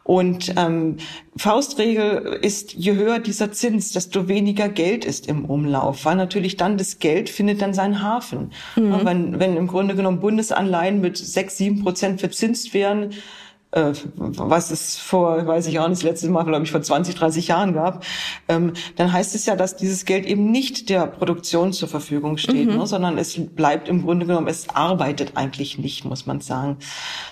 Und 0.05 0.55
ähm, 0.57 0.99
Faustregel 1.37 2.39
ist, 2.41 2.75
je 2.75 2.95
höher 2.95 3.19
dieser 3.19 3.51
Zins, 3.51 3.91
desto 3.91 4.29
weniger 4.29 4.69
Geld 4.69 5.05
ist 5.05 5.27
im 5.27 5.45
Umlauf, 5.45 6.05
weil 6.05 6.15
natürlich 6.15 6.57
dann 6.57 6.79
das 6.79 7.01
Geld 7.01 7.29
findet 7.29 7.61
dann 7.61 7.75
seinen 7.75 8.03
Hafen. 8.03 8.53
Mhm. 8.77 9.01
Wenn, 9.03 9.41
wenn 9.41 9.57
im 9.57 9.67
Grunde 9.67 9.97
genommen 9.97 10.21
Bundesanleihen 10.21 11.01
mit 11.01 11.17
sechs, 11.19 11.57
sieben 11.57 11.83
Prozent 11.83 12.21
verzinst 12.21 12.73
werden, 12.73 13.15
äh, 13.73 13.93
was 14.15 14.71
es 14.71 14.97
vor, 14.97 15.47
weiß 15.47 15.67
ich 15.67 15.79
auch 15.79 15.89
nicht, 15.89 16.01
das 16.01 16.09
letzte 16.09 16.29
Mal, 16.29 16.45
glaube 16.45 16.65
ich, 16.65 16.71
vor 16.71 16.83
20, 16.83 17.15
30 17.15 17.49
Jahren 17.49 17.75
gab, 17.75 18.05
ähm, 18.49 18.73
dann 18.97 19.13
heißt 19.13 19.35
es 19.35 19.47
ja, 19.47 19.57
dass 19.57 19.77
dieses 19.77 20.05
Geld 20.05 20.25
eben 20.25 20.51
nicht 20.51 20.89
der 20.89 21.07
Produktion 21.07 21.73
zur 21.73 21.89
Verfügung 21.89 22.39
steht, 22.39 22.69
mhm. 22.69 22.79
ne, 22.79 22.87
sondern 22.87 23.19
es 23.19 23.39
bleibt 23.39 23.89
im 23.89 24.03
Grunde 24.03 24.27
genommen, 24.27 24.49
es 24.49 24.69
arbeitet 24.71 25.33
eigentlich 25.35 25.79
nicht, 25.79 26.05
muss 26.05 26.27
man 26.27 26.41
sagen. 26.41 26.79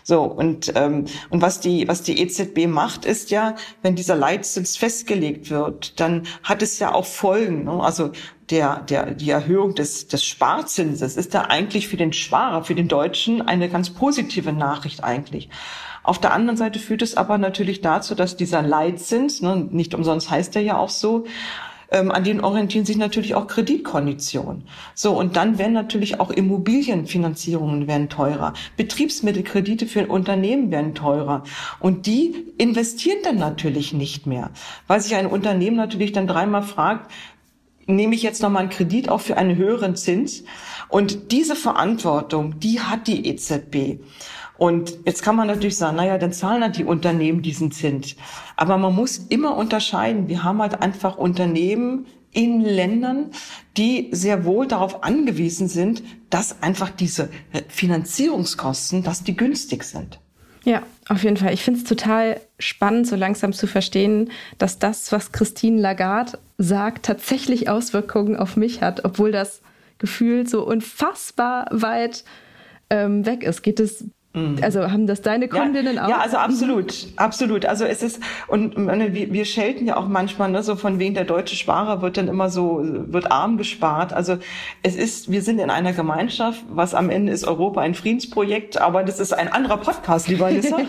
So, 0.03 0.23
und, 0.23 0.73
ähm, 0.75 1.07
und 1.31 1.41
was 1.41 1.61
die, 1.61 1.89
was 1.89 2.03
die 2.03 2.21
EZB 2.21 2.67
macht, 2.67 3.05
ist 3.05 3.31
ja, 3.31 3.55
wenn 3.83 3.95
dieser 3.95 4.17
Leitzins 4.17 4.77
festgelegt 4.77 5.51
wird, 5.51 5.99
dann 6.01 6.25
hat 6.43 6.63
es 6.63 6.79
ja 6.79 6.93
auch 6.93 7.07
Folgen. 7.07 7.65
Ne? 7.65 7.83
Also 7.83 8.11
der, 8.51 8.81
der, 8.83 9.15
die 9.15 9.31
Erhöhung 9.31 9.75
des, 9.75 10.09
des 10.09 10.25
Sparzinses 10.25 11.17
ist 11.17 11.35
da 11.35 11.43
eigentlich 11.43 11.89
für 11.89 11.97
den 11.97 12.13
Sparer, 12.13 12.65
für 12.65 12.75
den 12.75 12.89
Deutschen 12.89 13.41
eine 13.41 13.69
ganz 13.69 13.91
positive 13.91 14.53
Nachricht 14.53 15.03
eigentlich. 15.03 15.49
Auf 16.05 16.21
der 16.21 16.33
anderen 16.33 16.57
Seite 16.59 16.79
führt 16.79 17.03
es 17.03 17.17
aber 17.17 17.39
natürlich 17.39 17.81
dazu, 17.81 18.15
dass 18.15 18.37
dieser 18.37 18.63
Leitzins, 18.63 19.43
ne, 19.43 19.67
nicht 19.71 19.95
umsonst 19.95 20.31
heißt 20.31 20.55
er 20.55 20.63
ja 20.63 20.77
auch 20.77 20.91
so, 20.91 21.25
ähm, 21.91 22.11
an 22.11 22.25
denen 22.25 22.41
orientieren 22.41 22.85
sich 22.85 22.97
natürlich 22.97 23.35
auch 23.35 23.47
Kreditkonditionen. 23.47 24.65
So, 24.95 25.19
und 25.19 25.37
dann 25.37 25.59
werden 25.59 25.73
natürlich 25.73 26.21
auch 26.21 26.31
Immobilienfinanzierungen 26.31 27.87
werden 27.87 28.09
teurer. 28.11 28.53
Betriebsmittelkredite 28.77 29.87
für 29.87 30.07
Unternehmen 30.07 30.71
werden 30.71 30.95
teurer. 30.95 31.45
Und 31.81 32.07
die 32.07 32.53
investieren 32.59 33.19
dann 33.23 33.37
natürlich 33.37 33.93
nicht 33.93 34.27
mehr, 34.27 34.51
weil 34.87 35.01
sich 35.01 35.15
ein 35.15 35.27
Unternehmen 35.27 35.77
natürlich 35.77 36.13
dann 36.13 36.27
dreimal 36.27 36.63
fragt, 36.63 37.11
nehme 37.87 38.15
ich 38.15 38.23
jetzt 38.23 38.43
nochmal 38.43 38.63
einen 38.63 38.71
Kredit 38.71 39.09
auf 39.09 39.23
für 39.23 39.37
einen 39.37 39.57
höheren 39.57 39.97
Zins? 39.97 40.45
Und 40.89 41.33
diese 41.33 41.57
Verantwortung, 41.57 42.59
die 42.61 42.81
hat 42.81 43.07
die 43.07 43.27
EZB. 43.27 44.01
Und 44.65 44.97
jetzt 45.05 45.23
kann 45.23 45.37
man 45.37 45.47
natürlich 45.47 45.77
sagen, 45.77 45.99
naja, 45.99 46.17
dann 46.17 46.33
zahlen 46.33 46.63
halt 46.63 46.79
die 46.79 46.85
Unternehmen 46.85 47.43
diesen 47.43 47.71
Zins. 47.71 48.17
Aber 48.57 48.79
man 48.79 48.95
muss 48.95 49.19
immer 49.19 49.59
unterscheiden. 49.59 50.27
Wir 50.29 50.43
haben 50.43 50.63
halt 50.63 50.81
einfach 50.81 51.19
Unternehmen 51.19 52.07
in 52.33 52.63
Ländern, 52.63 53.27
die 53.77 54.09
sehr 54.13 54.47
wohl 54.47 54.67
darauf 54.67 55.05
angewiesen 55.05 55.69
sind, 55.69 56.03
dass 56.31 56.63
einfach 56.63 56.89
diese 56.89 57.29
Finanzierungskosten, 57.69 59.03
dass 59.03 59.23
die 59.23 59.37
günstig 59.37 59.85
sind. 59.85 60.19
Ja, 60.65 60.83
auf 61.11 61.23
jeden 61.25 61.37
Fall. 61.37 61.53
Ich 61.53 61.63
finde 61.63 61.81
es 61.81 61.85
total 61.85 62.41
spannend, 62.59 63.07
so 63.07 63.17
langsam 63.17 63.53
zu 63.53 63.67
verstehen, 63.67 64.31
dass 64.57 64.79
das, 64.79 65.13
was 65.13 65.31
Christine 65.31 65.79
Lagarde 65.79 66.39
sagt, 66.57 67.05
tatsächlich 67.05 67.69
Auswirkungen 67.69 68.35
auf 68.35 68.57
mich 68.57 68.81
hat, 68.81 69.05
obwohl 69.05 69.31
das 69.31 69.61
Gefühl 69.99 70.47
so 70.47 70.67
unfassbar 70.67 71.69
weit 71.71 72.25
ähm, 72.89 73.27
weg 73.27 73.43
ist. 73.43 73.63
Geht 73.63 73.79
es. 73.79 74.07
Also 74.63 74.91
haben 74.91 75.07
das 75.07 75.23
deine 75.23 75.47
Kundinnen 75.47 75.95
ja, 75.95 76.05
auch? 76.05 76.09
Ja, 76.09 76.19
also 76.19 76.39
absolut, 76.39 77.07
absolut. 77.15 77.67
Also 77.67 77.85
es 77.85 78.03
ist 78.03 78.21
und 78.49 78.77
wir, 78.77 79.33
wir 79.33 79.45
schelten 79.45 79.87
ja 79.87 79.97
auch 79.97 80.09
manchmal 80.09 80.51
ne, 80.51 80.65
so 80.65 80.75
von 80.75 80.99
wegen 80.99 81.15
der 81.15 81.23
deutsche 81.23 81.55
Sparer 81.55 82.03
wird 82.03 82.17
dann 82.17 82.27
immer 82.27 82.51
so 82.51 82.81
wird 82.83 83.31
arm 83.31 83.59
gespart. 83.59 84.13
Also 84.13 84.39
es 84.83 84.97
ist, 84.97 85.31
wir 85.31 85.41
sind 85.43 85.61
in 85.61 85.71
einer 85.71 85.93
Gemeinschaft, 85.93 86.65
was 86.69 86.95
am 86.95 87.11
Ende 87.11 87.33
ist 87.33 87.45
Europa 87.47 87.81
ein 87.81 87.95
Friedensprojekt, 87.95 88.81
aber 88.81 89.05
das 89.05 89.21
ist 89.21 89.33
ein 89.33 89.53
anderer 89.53 89.77
Podcast, 89.77 90.29
lieber 90.29 90.51
Lisa. 90.51 90.79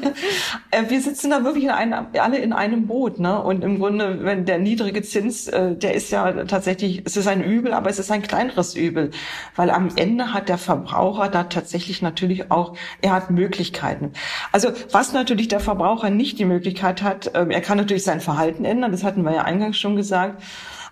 Äh, 0.72 0.90
wir 0.90 1.02
sitzen 1.02 1.30
da 1.30 1.44
wirklich 1.44 1.66
in 1.66 1.70
einem, 1.70 2.08
alle 2.20 2.38
in 2.38 2.52
einem 2.52 2.88
Boot, 2.88 3.20
ne? 3.20 3.42
Und 3.42 3.64
im 3.64 3.80
Grunde, 3.80 4.24
wenn 4.24 4.46
der 4.46 4.58
niedrige 4.58 5.02
Zins, 5.04 5.48
äh, 5.48 5.76
der 5.76 5.94
ist 5.94 6.12
ja 6.12 6.46
tatsächlich, 6.46 7.04
es 7.06 7.18
ist 7.18 7.28
ein 7.28 7.44
Übel, 7.44 7.74
aber 7.74 7.90
es 7.90 8.00
ist 8.00 8.12
ein 8.12 8.22
kleineres 8.22 8.76
Übel, 8.76 9.12
weil 9.56 9.70
am 9.70 9.90
Ende 9.96 10.34
hat 10.34 10.50
der 10.50 10.58
Verbraucher 10.58 11.30
da 11.30 11.44
tatsächlich 11.44 12.02
natürlich 12.02 12.52
auch, 12.52 12.76
er 13.02 13.12
hat 13.12 13.30
Möglichkeiten. 13.36 14.14
Also 14.52 14.70
was 14.92 15.14
natürlich 15.14 15.48
der 15.48 15.60
Verbraucher 15.60 16.10
nicht 16.10 16.40
die 16.40 16.46
Möglichkeit 16.46 17.04
hat, 17.04 17.32
ähm, 17.36 17.52
er 17.52 17.62
kann 17.62 17.78
natürlich 17.78 18.04
sein 18.04 18.22
Verhalten 18.22 18.66
ändern, 18.66 18.92
das 18.92 19.04
hatten 19.04 19.22
wir 19.22 19.34
ja 19.34 19.44
eingangs 19.44 19.78
schon 19.78 19.96
gesagt. 19.96 20.42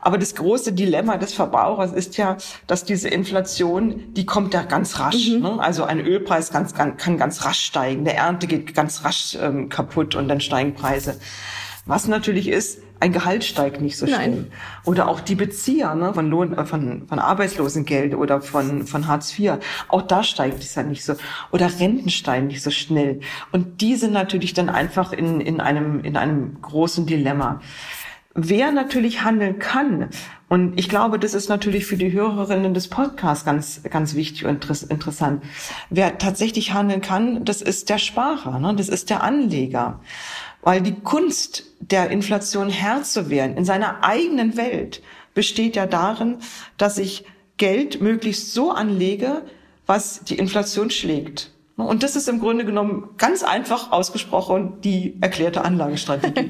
Aber 0.05 0.17
das 0.17 0.35
große 0.35 0.73
Dilemma 0.73 1.15
des 1.15 1.33
Verbrauchers 1.33 1.93
ist 1.93 2.17
ja, 2.17 2.35
dass 2.67 2.83
diese 2.83 3.07
Inflation, 3.07 4.13
die 4.13 4.25
kommt 4.25 4.53
ja 4.53 4.63
ganz 4.63 4.99
rasch. 4.99 5.29
Mhm. 5.29 5.41
Ne? 5.41 5.59
Also 5.59 5.85
ein 5.85 6.01
Ölpreis 6.01 6.51
ganz, 6.51 6.73
kann, 6.73 6.97
kann 6.97 7.17
ganz 7.17 7.45
rasch 7.45 7.61
steigen, 7.61 8.03
der 8.03 8.17
Ernte 8.17 8.47
geht 8.47 8.75
ganz 8.75 9.05
rasch 9.05 9.37
ähm, 9.41 9.69
kaputt 9.69 10.15
und 10.15 10.27
dann 10.27 10.41
steigen 10.41 10.73
Preise. 10.73 11.17
Was 11.85 12.09
natürlich 12.09 12.49
ist, 12.49 12.79
ein 12.99 13.11
Gehalt 13.11 13.43
steigt 13.43 13.81
nicht 13.81 13.97
so 13.97 14.07
schnell. 14.07 14.29
Nein. 14.29 14.51
Oder 14.85 15.07
auch 15.09 15.19
die 15.19 15.35
Bezieher 15.35 15.93
ne, 15.95 16.13
von 16.13 16.29
Lohn, 16.29 16.57
äh, 16.57 16.65
von, 16.65 17.07
von 17.07 17.19
Arbeitslosengeld 17.19 18.15
oder 18.15 18.41
von, 18.41 18.87
von 18.87 19.07
Hartz 19.07 19.37
IV. 19.37 19.53
Auch 19.89 20.03
da 20.03 20.23
steigt 20.23 20.63
es 20.63 20.75
ja 20.75 20.83
nicht 20.83 21.03
so. 21.03 21.15
Oder 21.51 21.69
Renten 21.79 22.09
steigen 22.09 22.47
nicht 22.47 22.63
so 22.63 22.71
schnell. 22.71 23.19
Und 23.51 23.81
die 23.81 23.95
sind 23.95 24.13
natürlich 24.13 24.53
dann 24.53 24.69
einfach 24.69 25.11
in, 25.11 25.41
in 25.41 25.59
einem, 25.59 26.01
in 26.01 26.15
einem 26.15 26.61
großen 26.61 27.05
Dilemma. 27.05 27.61
Wer 28.35 28.71
natürlich 28.71 29.23
handeln 29.23 29.59
kann, 29.59 30.09
und 30.49 30.79
ich 30.79 30.87
glaube, 30.87 31.17
das 31.17 31.33
ist 31.33 31.49
natürlich 31.49 31.87
für 31.87 31.97
die 31.97 32.11
Hörerinnen 32.11 32.75
des 32.75 32.87
Podcasts 32.87 33.43
ganz, 33.43 33.81
ganz 33.89 34.13
wichtig 34.13 34.45
und 34.45 34.67
interessant. 34.89 35.43
Wer 35.89 36.19
tatsächlich 36.19 36.73
handeln 36.73 37.01
kann, 37.01 37.43
das 37.43 37.61
ist 37.61 37.89
der 37.89 37.97
Sparer, 37.97 38.59
ne? 38.59 38.75
das 38.75 38.87
ist 38.87 39.09
der 39.09 39.23
Anleger. 39.23 39.99
Weil 40.63 40.81
die 40.81 40.95
Kunst 40.95 41.65
der 41.79 42.09
Inflation 42.09 42.69
Herr 42.69 43.03
zu 43.03 43.29
werden 43.29 43.57
in 43.57 43.65
seiner 43.65 44.03
eigenen 44.03 44.57
Welt 44.57 45.01
besteht 45.33 45.75
ja 45.75 45.85
darin, 45.85 46.37
dass 46.77 46.97
ich 46.97 47.25
Geld 47.57 48.01
möglichst 48.01 48.53
so 48.53 48.71
anlege, 48.71 49.43
was 49.85 50.23
die 50.23 50.37
Inflation 50.37 50.89
schlägt. 50.89 51.51
Und 51.75 52.03
das 52.03 52.15
ist 52.15 52.29
im 52.29 52.39
Grunde 52.39 52.65
genommen 52.65 53.09
ganz 53.17 53.43
einfach 53.43 53.91
ausgesprochen 53.91 54.79
die 54.83 55.17
erklärte 55.21 55.65
Anlagestrategie. 55.65 56.49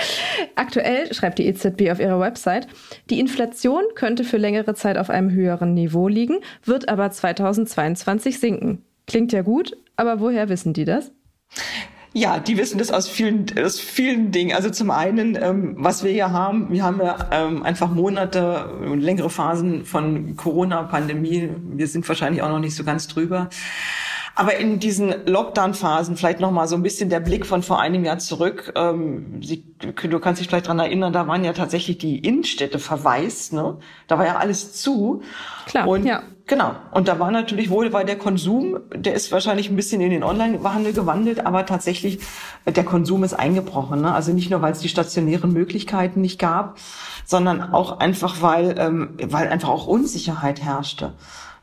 Aktuell 0.54 1.12
schreibt 1.12 1.38
die 1.38 1.46
EZB 1.46 1.90
auf 1.92 2.00
ihrer 2.00 2.18
Website, 2.18 2.66
die 3.10 3.20
Inflation 3.20 3.82
könnte 3.94 4.24
für 4.24 4.38
längere 4.38 4.74
Zeit 4.74 4.96
auf 4.96 5.10
einem 5.10 5.30
höheren 5.30 5.74
Niveau 5.74 6.08
liegen, 6.08 6.38
wird 6.64 6.88
aber 6.88 7.10
2022 7.10 8.40
sinken. 8.40 8.84
Klingt 9.06 9.32
ja 9.32 9.42
gut, 9.42 9.76
aber 9.96 10.20
woher 10.20 10.48
wissen 10.48 10.72
die 10.72 10.86
das? 10.86 11.12
Ja, 12.16 12.38
die 12.38 12.56
wissen 12.56 12.78
das 12.78 12.92
aus 12.92 13.08
vielen, 13.08 13.46
aus 13.58 13.80
vielen 13.80 14.30
Dingen. 14.30 14.54
Also 14.54 14.70
zum 14.70 14.92
einen, 14.92 15.34
ähm, 15.34 15.74
was 15.76 16.04
wir 16.04 16.12
hier 16.12 16.30
haben, 16.30 16.70
wir 16.70 16.84
haben 16.84 17.00
ja 17.00 17.16
ähm, 17.32 17.64
einfach 17.64 17.90
Monate 17.90 18.68
und 18.68 19.00
längere 19.00 19.28
Phasen 19.28 19.84
von 19.84 20.36
Corona-Pandemie. 20.36 21.50
Wir 21.72 21.88
sind 21.88 22.08
wahrscheinlich 22.08 22.40
auch 22.40 22.50
noch 22.50 22.60
nicht 22.60 22.76
so 22.76 22.84
ganz 22.84 23.08
drüber. 23.08 23.48
Aber 24.36 24.56
in 24.56 24.78
diesen 24.78 25.26
Lockdown-Phasen 25.26 26.16
vielleicht 26.16 26.38
noch 26.38 26.52
mal 26.52 26.68
so 26.68 26.76
ein 26.76 26.84
bisschen 26.84 27.10
der 27.10 27.18
Blick 27.18 27.46
von 27.46 27.64
vor 27.64 27.80
einem 27.80 28.04
Jahr 28.04 28.18
zurück. 28.18 28.72
Ähm, 28.76 29.40
Sie, 29.42 29.64
du 29.78 30.20
kannst 30.20 30.40
dich 30.40 30.46
vielleicht 30.46 30.68
dran 30.68 30.78
erinnern, 30.78 31.12
da 31.12 31.26
waren 31.26 31.42
ja 31.44 31.52
tatsächlich 31.52 31.98
die 31.98 32.18
Innenstädte 32.18 32.78
verwaist. 32.78 33.52
Ne? 33.52 33.78
Da 34.06 34.18
war 34.18 34.26
ja 34.26 34.36
alles 34.36 34.72
zu. 34.72 35.22
Klar, 35.66 35.88
und 35.88 36.06
ja. 36.06 36.22
Genau. 36.46 36.76
Und 36.90 37.08
da 37.08 37.18
war 37.18 37.30
natürlich 37.30 37.70
wohl, 37.70 37.94
weil 37.94 38.04
der 38.04 38.18
Konsum, 38.18 38.78
der 38.94 39.14
ist 39.14 39.32
wahrscheinlich 39.32 39.70
ein 39.70 39.76
bisschen 39.76 40.02
in 40.02 40.10
den 40.10 40.22
Online-Handel 40.22 40.92
gewandelt, 40.92 41.46
aber 41.46 41.64
tatsächlich 41.64 42.18
äh, 42.66 42.72
der 42.72 42.84
Konsum 42.84 43.24
ist 43.24 43.32
eingebrochen. 43.32 44.02
Ne? 44.02 44.12
Also 44.14 44.32
nicht 44.32 44.50
nur, 44.50 44.60
weil 44.60 44.72
es 44.72 44.80
die 44.80 44.90
stationären 44.90 45.52
Möglichkeiten 45.54 46.20
nicht 46.20 46.38
gab, 46.38 46.78
sondern 47.24 47.62
auch 47.72 47.98
einfach, 47.98 48.42
weil, 48.42 48.74
ähm, 48.78 49.16
weil 49.22 49.48
einfach 49.48 49.70
auch 49.70 49.86
Unsicherheit 49.86 50.62
herrschte. 50.62 51.14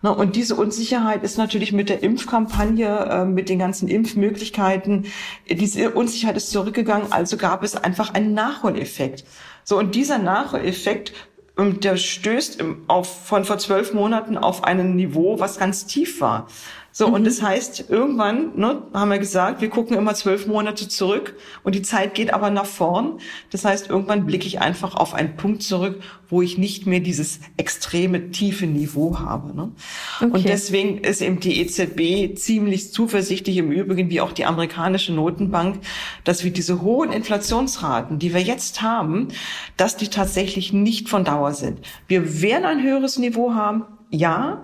Ne, 0.03 0.11
und 0.11 0.35
diese 0.35 0.55
Unsicherheit 0.55 1.23
ist 1.23 1.37
natürlich 1.37 1.73
mit 1.73 1.89
der 1.89 2.01
Impfkampagne, 2.01 2.87
äh, 2.87 3.25
mit 3.25 3.49
den 3.49 3.59
ganzen 3.59 3.87
Impfmöglichkeiten, 3.87 5.05
diese 5.47 5.91
Unsicherheit 5.91 6.37
ist 6.37 6.49
zurückgegangen, 6.49 7.11
also 7.11 7.37
gab 7.37 7.61
es 7.61 7.75
einfach 7.75 8.15
einen 8.15 8.33
Nachholeffekt. 8.33 9.25
So, 9.63 9.77
und 9.77 9.93
dieser 9.93 10.17
Nachholeffekt 10.17 11.13
ähm, 11.57 11.79
der 11.79 11.97
stößt 11.97 12.63
auf, 12.87 13.27
von 13.27 13.45
vor 13.45 13.57
zwölf 13.57 13.93
Monaten 13.93 14.37
auf 14.37 14.63
ein 14.63 14.95
Niveau, 14.95 15.39
was 15.39 15.59
ganz 15.59 15.85
tief 15.85 16.21
war. 16.21 16.47
So, 16.93 17.07
mhm. 17.07 17.13
und 17.13 17.23
das 17.25 17.41
heißt, 17.41 17.85
irgendwann, 17.89 18.57
ne, 18.57 18.83
haben 18.93 19.11
wir 19.11 19.19
gesagt, 19.19 19.61
wir 19.61 19.69
gucken 19.69 19.97
immer 19.97 20.13
zwölf 20.13 20.45
Monate 20.47 20.87
zurück 20.89 21.35
und 21.63 21.73
die 21.73 21.81
Zeit 21.81 22.13
geht 22.13 22.33
aber 22.33 22.49
nach 22.49 22.65
vorn. 22.65 23.19
Das 23.49 23.63
heißt, 23.63 23.89
irgendwann 23.89 24.25
blicke 24.25 24.45
ich 24.45 24.59
einfach 24.59 24.95
auf 24.95 25.13
einen 25.13 25.37
Punkt 25.37 25.63
zurück, 25.63 26.01
wo 26.29 26.41
ich 26.41 26.57
nicht 26.57 26.87
mehr 26.87 26.99
dieses 26.99 27.39
extreme 27.57 28.31
tiefe 28.31 28.65
Niveau 28.65 29.19
habe. 29.19 29.55
Ne? 29.55 29.71
Okay. 30.17 30.31
Und 30.31 30.45
deswegen 30.45 30.97
ist 30.99 31.21
eben 31.21 31.39
die 31.39 31.61
EZB 31.61 32.37
ziemlich 32.37 32.91
zuversichtlich, 32.91 33.57
im 33.57 33.71
Übrigen 33.71 34.09
wie 34.09 34.21
auch 34.21 34.31
die 34.33 34.45
amerikanische 34.45 35.13
Notenbank, 35.13 35.79
dass 36.23 36.43
wir 36.43 36.51
diese 36.51 36.81
hohen 36.81 37.11
Inflationsraten, 37.11 38.19
die 38.19 38.33
wir 38.33 38.41
jetzt 38.41 38.81
haben, 38.81 39.29
dass 39.77 39.95
die 39.95 40.09
tatsächlich 40.09 40.73
nicht 40.73 41.09
von 41.09 41.23
Dauer 41.23 41.53
sind. 41.53 41.79
Wir 42.07 42.41
werden 42.41 42.65
ein 42.65 42.83
höheres 42.83 43.17
Niveau 43.17 43.53
haben, 43.53 43.85
ja, 44.09 44.63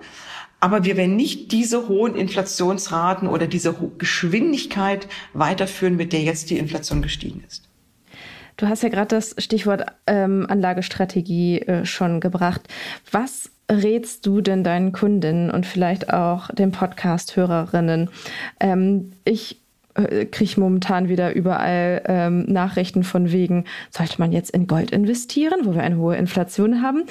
aber 0.60 0.84
wir 0.84 0.96
werden 0.96 1.16
nicht 1.16 1.52
diese 1.52 1.88
hohen 1.88 2.14
Inflationsraten 2.14 3.28
oder 3.28 3.46
diese 3.46 3.74
Geschwindigkeit 3.98 5.08
weiterführen, 5.32 5.96
mit 5.96 6.12
der 6.12 6.22
jetzt 6.22 6.50
die 6.50 6.58
Inflation 6.58 7.02
gestiegen 7.02 7.44
ist. 7.46 7.68
Du 8.56 8.66
hast 8.66 8.82
ja 8.82 8.88
gerade 8.88 9.14
das 9.14 9.36
Stichwort 9.38 9.86
ähm, 10.08 10.46
Anlagestrategie 10.48 11.60
äh, 11.60 11.84
schon 11.84 12.20
gebracht. 12.20 12.62
Was 13.12 13.50
rätst 13.70 14.26
du 14.26 14.40
denn 14.40 14.64
deinen 14.64 14.92
Kundinnen 14.92 15.50
und 15.50 15.64
vielleicht 15.64 16.12
auch 16.12 16.48
den 16.48 16.72
Podcast-Hörerinnen? 16.72 18.10
Ähm, 18.58 19.12
ich 19.24 19.60
äh, 19.94 20.24
kriege 20.24 20.58
momentan 20.60 21.08
wieder 21.08 21.34
überall 21.34 22.02
ähm, 22.06 22.46
Nachrichten 22.46 23.04
von 23.04 23.30
wegen, 23.30 23.64
sollte 23.90 24.16
man 24.18 24.32
jetzt 24.32 24.50
in 24.50 24.66
Gold 24.66 24.90
investieren, 24.90 25.60
wo 25.62 25.74
wir 25.74 25.82
eine 25.84 25.98
hohe 25.98 26.16
Inflation 26.16 26.82
haben? 26.82 27.04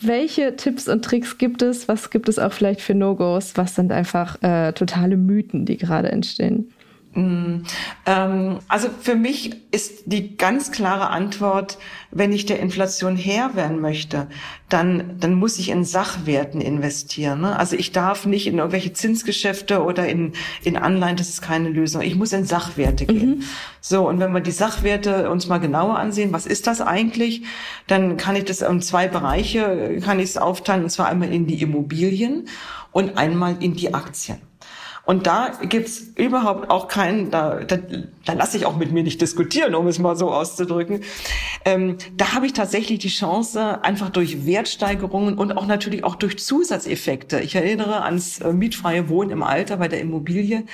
Welche 0.00 0.56
Tipps 0.56 0.88
und 0.88 1.04
Tricks 1.04 1.38
gibt 1.38 1.62
es? 1.62 1.88
Was 1.88 2.10
gibt 2.10 2.28
es 2.28 2.38
auch 2.38 2.52
vielleicht 2.52 2.80
für 2.80 2.94
No-Gos? 2.94 3.52
Was 3.56 3.74
sind 3.74 3.92
einfach 3.92 4.42
äh, 4.42 4.72
totale 4.72 5.16
Mythen, 5.16 5.66
die 5.66 5.76
gerade 5.76 6.10
entstehen? 6.10 6.72
Mm, 7.12 7.64
ähm, 8.06 8.58
also 8.68 8.88
für 9.00 9.16
mich 9.16 9.56
ist 9.72 10.04
die 10.06 10.36
ganz 10.36 10.70
klare 10.70 11.10
Antwort, 11.10 11.78
wenn 12.12 12.32
ich 12.32 12.46
der 12.46 12.60
Inflation 12.60 13.16
Herr 13.16 13.56
werden 13.56 13.80
möchte, 13.80 14.28
dann, 14.68 15.16
dann 15.18 15.34
muss 15.34 15.58
ich 15.58 15.70
in 15.70 15.84
Sachwerten 15.84 16.60
investieren. 16.60 17.40
Ne? 17.40 17.58
Also 17.58 17.74
ich 17.74 17.90
darf 17.90 18.26
nicht 18.26 18.46
in 18.46 18.58
irgendwelche 18.58 18.92
Zinsgeschäfte 18.92 19.82
oder 19.82 20.08
in, 20.08 20.34
in 20.62 20.76
Anleihen, 20.76 21.16
das 21.16 21.28
ist 21.28 21.42
keine 21.42 21.68
Lösung. 21.68 22.02
Ich 22.02 22.14
muss 22.14 22.32
in 22.32 22.44
Sachwerte 22.44 23.06
gehen. 23.06 23.38
Mhm. 23.38 23.42
So, 23.80 24.08
und 24.08 24.20
wenn 24.20 24.32
wir 24.32 24.40
die 24.40 24.52
Sachwerte 24.52 25.30
uns 25.30 25.48
mal 25.48 25.58
genauer 25.58 25.98
ansehen, 25.98 26.32
was 26.32 26.46
ist 26.46 26.68
das 26.68 26.80
eigentlich, 26.80 27.42
dann 27.88 28.18
kann 28.18 28.36
ich 28.36 28.44
das 28.44 28.62
in 28.62 28.82
zwei 28.82 29.08
Bereiche, 29.08 29.98
kann 30.04 30.20
ich 30.20 30.30
es 30.30 30.36
aufteilen, 30.36 30.84
und 30.84 30.90
zwar 30.90 31.08
einmal 31.08 31.32
in 31.32 31.46
die 31.46 31.60
Immobilien 31.60 32.46
und 32.92 33.18
einmal 33.18 33.56
in 33.60 33.74
die 33.74 33.94
Aktien. 33.94 34.38
Und 35.06 35.26
da 35.26 35.52
gibt's 35.62 36.00
überhaupt 36.16 36.70
auch 36.70 36.86
keinen, 36.86 37.30
da, 37.30 37.60
da, 37.60 37.78
da 38.26 38.32
lasse 38.32 38.56
ich 38.56 38.66
auch 38.66 38.76
mit 38.76 38.92
mir 38.92 39.02
nicht 39.02 39.20
diskutieren, 39.20 39.74
um 39.74 39.86
es 39.86 39.98
mal 39.98 40.14
so 40.14 40.30
auszudrücken. 40.30 41.00
Ähm, 41.64 41.96
da 42.16 42.34
habe 42.34 42.46
ich 42.46 42.52
tatsächlich 42.52 43.00
die 43.00 43.08
Chance, 43.08 43.82
einfach 43.82 44.10
durch 44.10 44.46
Wertsteigerungen 44.46 45.36
und 45.36 45.56
auch 45.56 45.66
natürlich 45.66 46.04
auch 46.04 46.14
durch 46.14 46.38
Zusatzeffekte, 46.38 47.40
ich 47.40 47.54
erinnere 47.54 48.02
ans 48.02 48.40
äh, 48.40 48.52
mietfreie 48.52 49.08
Wohnen 49.08 49.30
im 49.30 49.42
Alter 49.42 49.78
bei 49.78 49.88
der 49.88 50.00
Immobilie, 50.00 50.64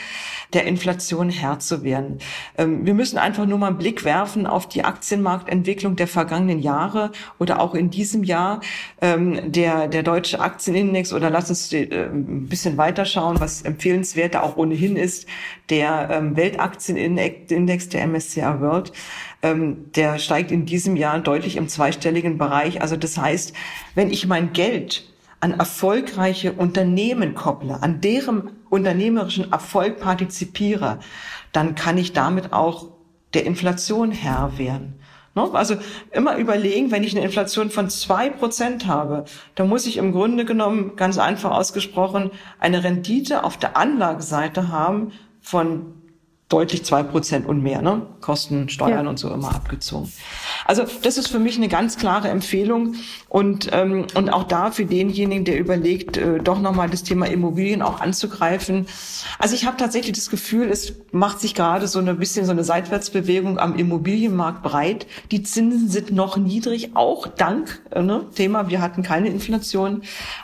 der 0.52 0.64
Inflation 0.64 1.30
Herr 1.30 1.58
zu 1.58 1.82
werden. 1.82 2.18
Ähm, 2.58 2.84
wir 2.84 2.94
müssen 2.94 3.18
einfach 3.18 3.46
nur 3.46 3.58
mal 3.58 3.68
einen 3.68 3.78
Blick 3.78 4.04
werfen 4.04 4.46
auf 4.46 4.68
die 4.68 4.84
Aktienmarktentwicklung 4.84 5.96
der 5.96 6.08
vergangenen 6.08 6.60
Jahre 6.60 7.10
oder 7.38 7.60
auch 7.60 7.74
in 7.74 7.90
diesem 7.90 8.22
Jahr. 8.22 8.60
Ähm, 9.00 9.52
der, 9.52 9.88
der 9.88 10.02
deutsche 10.02 10.40
Aktienindex 10.40 11.12
oder 11.12 11.30
lass 11.30 11.48
uns 11.48 11.72
äh, 11.72 12.08
ein 12.12 12.48
bisschen 12.48 12.76
weiterschauen, 12.76 13.40
was 13.40 13.62
empfehlenswert 13.62 14.15
Werte 14.16 14.42
auch 14.42 14.56
ohnehin 14.56 14.96
ist. 14.96 15.26
Der 15.70 16.08
ähm, 16.10 16.36
Weltaktienindex, 16.36 17.88
der 17.88 18.06
MSCI 18.06 18.60
World, 18.60 18.92
ähm, 19.42 19.92
der 19.94 20.18
steigt 20.18 20.50
in 20.50 20.66
diesem 20.66 20.96
Jahr 20.96 21.18
deutlich 21.20 21.56
im 21.56 21.68
zweistelligen 21.68 22.38
Bereich. 22.38 22.80
Also 22.82 22.96
das 22.96 23.18
heißt, 23.18 23.52
wenn 23.94 24.10
ich 24.10 24.26
mein 24.26 24.52
Geld 24.52 25.12
an 25.40 25.52
erfolgreiche 25.52 26.52
Unternehmen 26.52 27.34
kopple, 27.34 27.82
an 27.82 28.00
deren 28.00 28.50
unternehmerischen 28.70 29.52
Erfolg 29.52 30.00
partizipiere, 30.00 30.98
dann 31.52 31.74
kann 31.74 31.98
ich 31.98 32.12
damit 32.12 32.52
auch 32.52 32.88
der 33.34 33.44
Inflation 33.44 34.12
Herr 34.12 34.58
werden. 34.58 34.98
Ne? 35.36 35.48
Also 35.52 35.76
immer 36.10 36.36
überlegen, 36.36 36.90
wenn 36.90 37.04
ich 37.04 37.14
eine 37.14 37.24
Inflation 37.24 37.70
von 37.70 37.88
zwei 37.90 38.30
Prozent 38.30 38.86
habe, 38.86 39.26
dann 39.54 39.68
muss 39.68 39.86
ich 39.86 39.98
im 39.98 40.10
Grunde 40.10 40.44
genommen 40.44 40.96
ganz 40.96 41.18
einfach 41.18 41.52
ausgesprochen 41.52 42.30
eine 42.58 42.82
Rendite 42.82 43.44
auf 43.44 43.56
der 43.56 43.76
Anlageseite 43.76 44.68
haben 44.68 45.12
von 45.40 45.94
deutlich 46.48 46.84
zwei 46.84 47.02
Prozent 47.02 47.44
und 47.46 47.62
mehr, 47.62 47.82
ne? 47.82 48.02
Kosten, 48.20 48.68
Steuern 48.68 49.04
ja. 49.04 49.10
und 49.10 49.18
so 49.18 49.32
immer 49.32 49.52
abgezogen. 49.52 50.12
Also 50.64 50.84
das 51.02 51.18
ist 51.18 51.28
für 51.28 51.40
mich 51.40 51.56
eine 51.56 51.68
ganz 51.68 51.96
klare 51.96 52.28
Empfehlung 52.28 52.94
und 53.28 53.68
ähm, 53.72 54.06
und 54.14 54.30
auch 54.30 54.44
da 54.44 54.70
für 54.70 54.84
denjenigen, 54.84 55.44
der 55.44 55.58
überlegt, 55.58 56.16
äh, 56.16 56.38
doch 56.38 56.60
nochmal 56.60 56.88
das 56.88 57.02
Thema 57.02 57.26
Immobilien 57.26 57.82
auch 57.82 58.00
anzugreifen. 58.00 58.86
Also 59.40 59.56
ich 59.56 59.66
habe 59.66 59.76
tatsächlich 59.76 60.14
das 60.14 60.30
Gefühl, 60.30 60.68
es 60.70 60.94
macht 61.10 61.40
sich 61.40 61.54
gerade 61.54 61.88
so 61.88 61.98
ein 61.98 62.18
bisschen 62.18 62.46
so 62.46 62.52
eine 62.52 62.62
Seitwärtsbewegung 62.62 63.58
am 63.58 63.74
Immobilienmarkt 63.74 64.62
breit. 64.62 65.06
Die 65.32 65.42
Zinsen 65.42 65.88
sind 65.88 66.12
noch 66.12 66.36
niedrig, 66.36 66.90
auch 66.94 67.26
dank 67.26 67.82
äh, 67.90 68.02
ne, 68.02 68.24
Thema, 68.34 68.68
wir 68.68 68.80
hatten 68.80 69.02
keine 69.02 69.28
Inflation. 69.28 70.02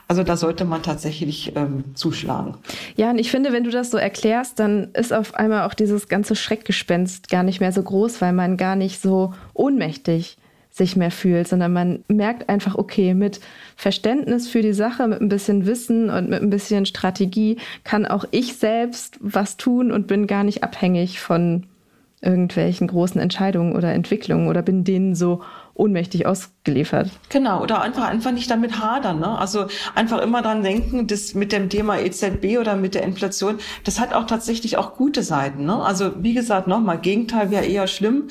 Also 0.09 0.25
da 0.25 0.37
sollte 0.37 0.65
man 0.65 0.83
tatsächlich 0.83 1.53
ähm, 1.55 1.85
zuschlagen. 1.95 2.57
Ja, 2.97 3.11
und 3.11 3.19
ich 3.19 3.31
finde, 3.31 3.53
wenn 3.53 3.63
du 3.63 3.71
das 3.71 3.91
so 3.91 3.99
erklärst, 3.99 4.59
dann 4.59 4.91
ist 4.95 5.13
auf 5.13 5.35
einmal 5.35 5.63
auch 5.63 5.75
dieses 5.93 6.09
ganze 6.09 6.35
Schreckgespenst 6.35 7.29
gar 7.29 7.43
nicht 7.43 7.61
mehr 7.61 7.73
so 7.73 7.83
groß, 7.83 8.21
weil 8.21 8.33
man 8.33 8.57
gar 8.57 8.77
nicht 8.77 9.01
so 9.01 9.35
ohnmächtig 9.55 10.39
sich 10.71 10.97
mehr 10.97 11.11
fühlt, 11.11 11.47
sondern 11.49 11.73
man 11.75 12.05
merkt 12.09 12.49
einfach, 12.49 12.77
okay, 12.77 13.13
mit 13.13 13.41
Verständnis 13.77 14.49
für 14.49 14.63
die 14.63 14.73
Sache, 14.73 15.07
mit 15.07 15.21
ein 15.21 15.29
bisschen 15.29 15.67
Wissen 15.67 16.09
und 16.09 16.31
mit 16.31 16.41
ein 16.41 16.49
bisschen 16.49 16.87
Strategie 16.87 17.59
kann 17.85 18.07
auch 18.07 18.25
ich 18.31 18.57
selbst 18.57 19.19
was 19.21 19.59
tun 19.59 19.93
und 19.93 20.07
bin 20.07 20.27
gar 20.27 20.45
nicht 20.45 20.65
abhängig 20.65 21.21
von 21.21 21.67
irgendwelchen 22.23 22.87
großen 22.87 23.21
Entscheidungen 23.21 23.77
oder 23.77 23.93
Entwicklungen 23.93 24.49
oder 24.49 24.63
bin 24.63 24.85
denen 24.85 25.15
so 25.15 25.43
ohnmächtig 25.83 26.27
ausgeliefert. 26.27 27.11
Genau, 27.29 27.61
oder 27.61 27.83
einfach, 27.83 28.05
einfach 28.05 28.31
nicht 28.31 28.49
damit 28.51 28.79
hadern. 28.81 29.19
Ne? 29.19 29.37
Also 29.37 29.67
einfach 29.97 30.21
immer 30.23 30.41
dran 30.41 30.63
denken, 30.63 31.09
das 31.09 31.35
mit 31.35 31.51
dem 31.51 31.69
Thema 31.69 31.99
EZB 31.99 32.59
oder 32.61 32.77
mit 32.77 32.95
der 32.95 33.03
Inflation, 33.03 33.59
das 33.83 33.99
hat 33.99 34.15
auch 34.15 34.27
tatsächlich 34.27 34.77
auch 34.79 34.95
gute 34.95 35.25
Seiten. 35.25 35.65
Ne? 35.67 35.75
Also 35.75 36.13
wie 36.23 36.35
gesagt, 36.35 36.69
nochmal, 36.69 36.99
Gegenteil 36.99 37.51
wäre 37.51 37.65
eher 37.65 37.89
schlimm. 37.89 38.29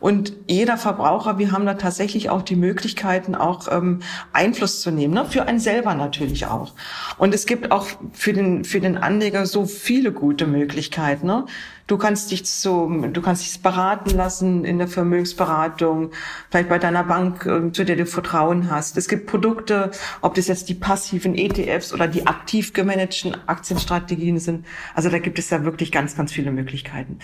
Und 0.00 0.32
jeder 0.48 0.78
Verbraucher, 0.78 1.38
wir 1.38 1.52
haben 1.52 1.66
da 1.66 1.74
tatsächlich 1.74 2.30
auch 2.30 2.40
die 2.40 2.56
Möglichkeiten, 2.56 3.34
auch 3.34 3.70
ähm, 3.70 4.00
Einfluss 4.32 4.80
zu 4.80 4.90
nehmen. 4.90 5.12
Ne? 5.12 5.26
Für 5.26 5.46
einen 5.46 5.60
selber 5.60 5.94
natürlich 5.94 6.46
auch. 6.46 6.72
Und 7.18 7.34
es 7.34 7.44
gibt 7.44 7.70
auch 7.70 7.86
für 8.12 8.32
den, 8.32 8.64
für 8.64 8.80
den 8.80 8.96
Anleger 8.96 9.44
so 9.44 9.66
viele 9.66 10.10
gute 10.10 10.46
Möglichkeiten. 10.46 11.26
Ne? 11.26 11.44
Du 11.86 11.98
kannst 11.98 12.30
dich 12.30 12.48
so, 12.48 12.88
du 12.88 13.20
kannst 13.20 13.42
dich 13.42 13.62
beraten 13.62 14.16
lassen 14.16 14.64
in 14.64 14.78
der 14.78 14.88
Vermögensberatung, 14.88 16.12
vielleicht 16.50 16.70
bei 16.70 16.78
deiner 16.78 16.93
Bank, 17.02 17.46
äh, 17.46 17.72
zu 17.72 17.84
der 17.84 17.96
du 17.96 18.06
Vertrauen 18.06 18.70
hast. 18.70 18.96
Es 18.96 19.08
gibt 19.08 19.26
Produkte, 19.26 19.90
ob 20.20 20.34
das 20.34 20.48
jetzt 20.48 20.68
die 20.68 20.74
passiven 20.74 21.34
ETFs 21.34 21.92
oder 21.92 22.06
die 22.06 22.26
aktiv 22.26 22.72
gemanagten 22.72 23.36
Aktienstrategien 23.46 24.38
sind. 24.38 24.66
Also 24.94 25.10
da 25.10 25.18
gibt 25.18 25.38
es 25.38 25.50
ja 25.50 25.64
wirklich 25.64 25.92
ganz, 25.92 26.16
ganz 26.16 26.32
viele 26.32 26.50
Möglichkeiten. 26.50 27.18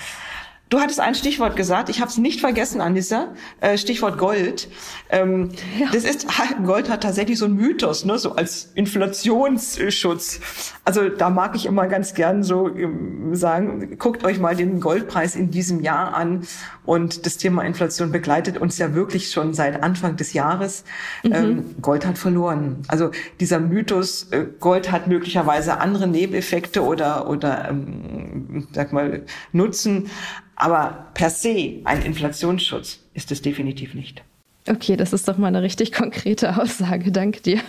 Du 0.70 0.78
hattest 0.78 1.00
ein 1.00 1.16
Stichwort 1.16 1.56
gesagt, 1.56 1.88
ich 1.88 2.00
habe 2.00 2.10
es 2.12 2.16
nicht 2.16 2.40
vergessen, 2.40 2.80
Anissa. 2.80 3.34
Äh, 3.60 3.76
Stichwort 3.76 4.18
Gold. 4.18 4.68
Ähm, 5.10 5.50
ja. 5.76 5.88
Das 5.92 6.04
ist 6.04 6.28
Gold 6.64 6.88
hat 6.88 7.02
tatsächlich 7.02 7.38
so 7.38 7.46
einen 7.46 7.56
Mythos, 7.56 8.04
ne, 8.04 8.16
so 8.18 8.36
als 8.36 8.70
Inflationsschutz. 8.76 10.40
Also 10.84 11.08
da 11.08 11.28
mag 11.28 11.56
ich 11.56 11.66
immer 11.66 11.88
ganz 11.88 12.14
gern 12.14 12.44
so 12.44 12.68
ähm, 12.68 13.34
sagen: 13.34 13.98
Guckt 13.98 14.22
euch 14.22 14.38
mal 14.38 14.54
den 14.54 14.78
Goldpreis 14.78 15.34
in 15.34 15.50
diesem 15.50 15.80
Jahr 15.80 16.14
an. 16.14 16.46
Und 16.84 17.26
das 17.26 17.36
Thema 17.36 17.62
Inflation 17.62 18.12
begleitet 18.12 18.56
uns 18.58 18.78
ja 18.78 18.94
wirklich 18.94 19.32
schon 19.32 19.54
seit 19.54 19.82
Anfang 19.82 20.16
des 20.16 20.34
Jahres. 20.34 20.84
Mhm. 21.24 21.32
Ähm, 21.32 21.74
Gold 21.82 22.06
hat 22.06 22.16
verloren. 22.16 22.82
Also 22.86 23.10
dieser 23.40 23.58
Mythos, 23.58 24.28
äh, 24.30 24.46
Gold 24.60 24.92
hat 24.92 25.08
möglicherweise 25.08 25.80
andere 25.80 26.06
Nebeneffekte 26.06 26.82
oder 26.82 27.28
oder 27.28 27.68
ähm, 27.70 28.68
sag 28.72 28.92
mal 28.92 29.24
Nutzen. 29.52 30.08
Aber 30.60 31.06
per 31.14 31.30
se 31.30 31.80
ein 31.84 32.02
Inflationsschutz 32.02 33.00
ist 33.14 33.32
es 33.32 33.40
definitiv 33.40 33.94
nicht. 33.94 34.22
Okay, 34.68 34.96
das 34.96 35.14
ist 35.14 35.26
doch 35.26 35.38
mal 35.38 35.46
eine 35.46 35.62
richtig 35.62 35.90
konkrete 35.90 36.60
Aussage. 36.60 37.10
Danke 37.10 37.40
dir. 37.40 37.60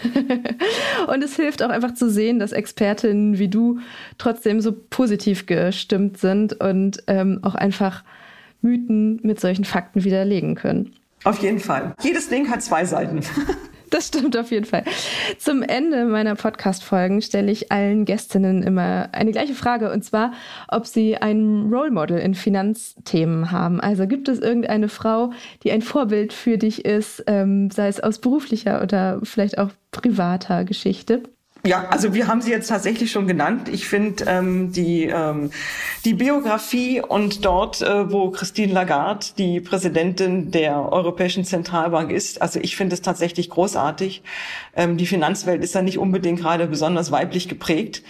Und 1.08 1.24
es 1.24 1.38
hilft 1.38 1.64
auch 1.64 1.70
einfach 1.70 1.94
zu 1.94 2.10
sehen, 2.10 2.38
dass 2.38 2.52
Expertinnen 2.52 3.40
wie 3.40 3.48
du 3.48 3.80
trotzdem 4.18 4.60
so 4.60 4.74
positiv 4.74 5.46
gestimmt 5.46 6.18
sind 6.18 6.60
und 6.60 7.02
ähm, 7.08 7.40
auch 7.44 7.56
einfach 7.56 8.04
Mythen 8.62 9.22
mit 9.24 9.40
solchen 9.40 9.64
Fakten 9.64 10.04
widerlegen 10.04 10.56
können. 10.56 10.94
Auf 11.24 11.42
jeden 11.42 11.60
Fall. 11.60 11.94
Jedes 12.04 12.28
Ding 12.28 12.50
hat 12.50 12.62
zwei 12.62 12.84
Seiten. 12.84 13.22
Das 13.92 14.08
stimmt 14.08 14.38
auf 14.38 14.52
jeden 14.52 14.66
Fall. 14.66 14.86
Zum 15.38 15.64
Ende 15.64 16.06
meiner 16.06 16.36
Podcast-Folgen 16.36 17.22
stelle 17.22 17.52
ich 17.52 17.74
allen 17.74 18.06
Gästinnen 18.06 18.64
immer 18.64 19.10
eine 19.12 19.32
gleiche 19.32 19.54
Frage 19.54 19.92
und 19.92 20.04
zwar, 20.04 20.32
ob 20.70 20.88
sie 20.88 21.18
ein 21.18 21.70
Role 21.70 21.92
Model 21.92 22.18
in 22.18 22.34
Finanzthemen 22.34 23.52
haben. 23.52 23.82
Also 23.82 24.08
gibt 24.08 24.30
es 24.30 24.40
irgendeine 24.40 24.88
Frau, 24.88 25.32
die 25.64 25.72
ein 25.72 25.82
Vorbild 25.82 26.32
für 26.32 26.58
dich 26.58 26.86
ist, 26.86 27.26
ähm, 27.28 27.70
sei 27.70 27.90
es 27.90 28.00
aus 28.00 28.20
beruflicher 28.20 28.82
oder 28.82 29.20
vielleicht 29.24 29.58
auch 29.58 29.72
privater 29.92 30.64
Geschichte? 30.64 31.24
Ja, 31.64 31.90
also 31.90 32.16
wir 32.16 32.28
haben 32.28 32.42
sie 32.42 32.50
jetzt 32.50 32.70
tatsächlich 32.70 33.12
schon 33.12 33.28
genannt. 33.28 33.70
Ich 33.70 33.88
finde 33.88 34.26
ähm, 34.28 34.72
die, 34.72 35.04
ähm, 35.06 35.52
die 36.06 36.16
Biografie 36.16 37.02
und 37.02 37.46
dort, 37.46 37.84
äh, 37.84 38.12
wo 38.12 38.32
Christine 38.32 38.74
Lagarde, 38.74 39.28
die 39.38 39.62
Präsidentin 39.62 40.50
der 40.50 40.92
Europäischen 40.92 41.46
Zentralbank 41.46 42.12
ist, 42.12 42.42
also 42.42 42.60
ich 42.60 42.76
finde 42.76 42.96
es 42.96 43.04
tatsächlich 43.04 43.52
großartig. 43.52 44.24
Ähm, 44.76 44.98
die 44.98 45.06
Finanzwelt 45.06 45.64
ist 45.64 45.76
da 45.76 45.84
nicht 45.84 46.00
unbedingt 46.00 46.40
gerade 46.40 46.66
besonders 46.66 47.12
weiblich 47.12 47.48
geprägt. 47.48 48.02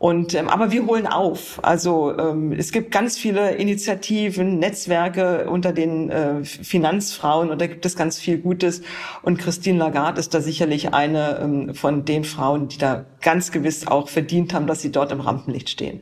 Und 0.00 0.32
ähm, 0.32 0.48
aber 0.48 0.72
wir 0.72 0.86
holen 0.86 1.06
auf. 1.06 1.60
Also 1.62 2.16
ähm, 2.18 2.52
es 2.52 2.72
gibt 2.72 2.90
ganz 2.90 3.18
viele 3.18 3.56
Initiativen, 3.56 4.58
Netzwerke 4.58 5.50
unter 5.50 5.74
den 5.74 6.08
äh, 6.08 6.42
Finanzfrauen 6.42 7.50
und 7.50 7.60
da 7.60 7.66
gibt 7.66 7.84
es 7.84 7.96
ganz 7.96 8.18
viel 8.18 8.38
Gutes. 8.38 8.80
Und 9.20 9.38
Christine 9.38 9.78
Lagarde 9.78 10.18
ist 10.18 10.32
da 10.32 10.40
sicherlich 10.40 10.94
eine 10.94 11.40
ähm, 11.42 11.74
von 11.74 12.06
den 12.06 12.24
Frauen, 12.24 12.68
die 12.68 12.78
da 12.78 13.04
ganz 13.20 13.52
gewiss 13.52 13.86
auch 13.88 14.08
verdient 14.08 14.54
haben, 14.54 14.66
dass 14.66 14.80
sie 14.80 14.90
dort 14.90 15.12
im 15.12 15.20
Rampenlicht 15.20 15.68
stehen. 15.68 16.00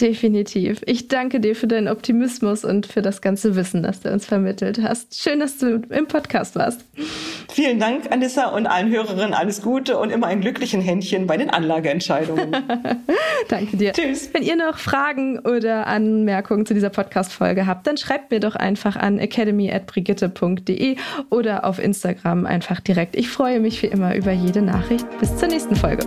Definitiv. 0.00 0.80
Ich 0.86 1.08
danke 1.08 1.40
dir 1.40 1.56
für 1.56 1.66
deinen 1.66 1.88
Optimismus 1.88 2.64
und 2.64 2.86
für 2.86 3.02
das 3.02 3.20
ganze 3.20 3.56
Wissen, 3.56 3.82
das 3.82 4.00
du 4.00 4.12
uns 4.12 4.26
vermittelt 4.26 4.80
hast. 4.80 5.20
Schön, 5.20 5.40
dass 5.40 5.58
du 5.58 5.82
im 5.90 6.06
Podcast 6.06 6.54
warst. 6.54 6.84
Vielen 7.50 7.80
Dank, 7.80 8.12
Anissa, 8.12 8.50
und 8.50 8.68
allen 8.68 8.90
Hörerinnen 8.90 9.34
alles 9.34 9.60
Gute 9.60 9.98
und 9.98 10.10
immer 10.10 10.28
ein 10.28 10.40
glücklichen 10.40 10.80
Händchen 10.80 11.26
bei 11.26 11.36
den 11.36 11.50
Anlageentscheidungen. 11.50 12.54
danke 13.48 13.76
dir. 13.76 13.92
Tschüss. 13.92 14.30
Wenn 14.32 14.44
ihr 14.44 14.54
noch 14.54 14.78
Fragen 14.78 15.40
oder 15.40 15.88
Anmerkungen 15.88 16.64
zu 16.64 16.74
dieser 16.74 16.90
Podcast-Folge 16.90 17.66
habt, 17.66 17.88
dann 17.88 17.96
schreibt 17.96 18.30
mir 18.30 18.38
doch 18.38 18.54
einfach 18.54 18.94
an 18.94 19.18
academy.brigitte.de 19.18 20.96
oder 21.30 21.64
auf 21.64 21.80
Instagram 21.80 22.46
einfach 22.46 22.78
direkt. 22.78 23.16
Ich 23.16 23.28
freue 23.28 23.58
mich 23.58 23.82
wie 23.82 23.86
immer 23.86 24.14
über 24.14 24.30
jede 24.30 24.62
Nachricht. 24.62 25.06
Bis 25.18 25.36
zur 25.36 25.48
nächsten 25.48 25.74
Folge. 25.74 26.06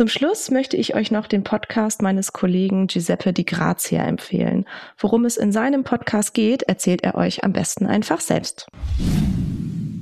Zum 0.00 0.08
Schluss 0.08 0.50
möchte 0.50 0.78
ich 0.78 0.94
euch 0.94 1.10
noch 1.10 1.26
den 1.26 1.44
Podcast 1.44 2.00
meines 2.00 2.32
Kollegen 2.32 2.86
Giuseppe 2.86 3.34
Di 3.34 3.44
Grazia 3.44 4.02
empfehlen. 4.04 4.64
Worum 4.96 5.26
es 5.26 5.36
in 5.36 5.52
seinem 5.52 5.84
Podcast 5.84 6.32
geht, 6.32 6.62
erzählt 6.62 7.04
er 7.04 7.16
euch 7.16 7.44
am 7.44 7.52
besten 7.52 7.84
einfach 7.84 8.20
selbst. 8.20 8.66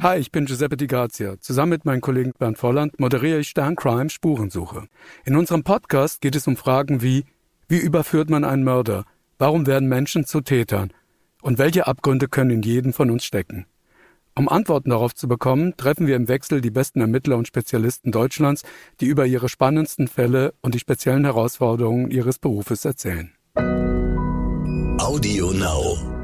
Hi, 0.01 0.21
ich 0.21 0.31
bin 0.31 0.47
Giuseppe 0.47 0.77
Di 0.77 0.87
Grazia. 0.87 1.41
Zusammen 1.41 1.71
mit 1.71 1.85
meinem 1.85 2.01
Kollegen 2.01 2.33
Bernd 2.39 2.59
Volland 2.59 3.01
moderiere 3.01 3.41
ich 3.41 3.49
Sterncrime 3.49 4.09
Spurensuche. 4.09 4.87
In 5.25 5.35
unserem 5.35 5.65
Podcast 5.65 6.21
geht 6.21 6.37
es 6.37 6.47
um 6.47 6.57
Fragen 6.57 7.03
wie, 7.03 7.25
wie 7.67 7.79
überführt 7.79 8.31
man 8.31 8.45
einen 8.45 8.63
Mörder? 8.63 9.05
Warum 9.37 9.67
werden 9.67 9.89
Menschen 9.89 10.25
zu 10.25 10.43
Tätern? 10.43 10.93
Und 11.43 11.59
welche 11.59 11.89
Abgründe 11.89 12.29
können 12.29 12.51
in 12.51 12.63
jedem 12.63 12.93
von 12.93 13.11
uns 13.11 13.25
stecken? 13.25 13.67
Um 14.38 14.48
Antworten 14.48 14.90
darauf 14.90 15.16
zu 15.16 15.27
bekommen, 15.27 15.77
treffen 15.77 16.07
wir 16.07 16.14
im 16.14 16.29
Wechsel 16.29 16.61
die 16.61 16.70
besten 16.70 17.01
Ermittler 17.01 17.37
und 17.37 17.48
Spezialisten 17.48 18.12
Deutschlands, 18.12 18.62
die 19.01 19.07
über 19.07 19.27
ihre 19.27 19.48
spannendsten 19.48 20.07
Fälle 20.07 20.55
und 20.61 20.77
die 20.77 20.79
speziellen 20.79 21.24
Herausforderungen 21.24 22.09
ihres 22.09 22.38
Berufes 22.38 22.85
erzählen. 22.85 23.33
Audio 25.01 25.53
Now. 25.53 26.17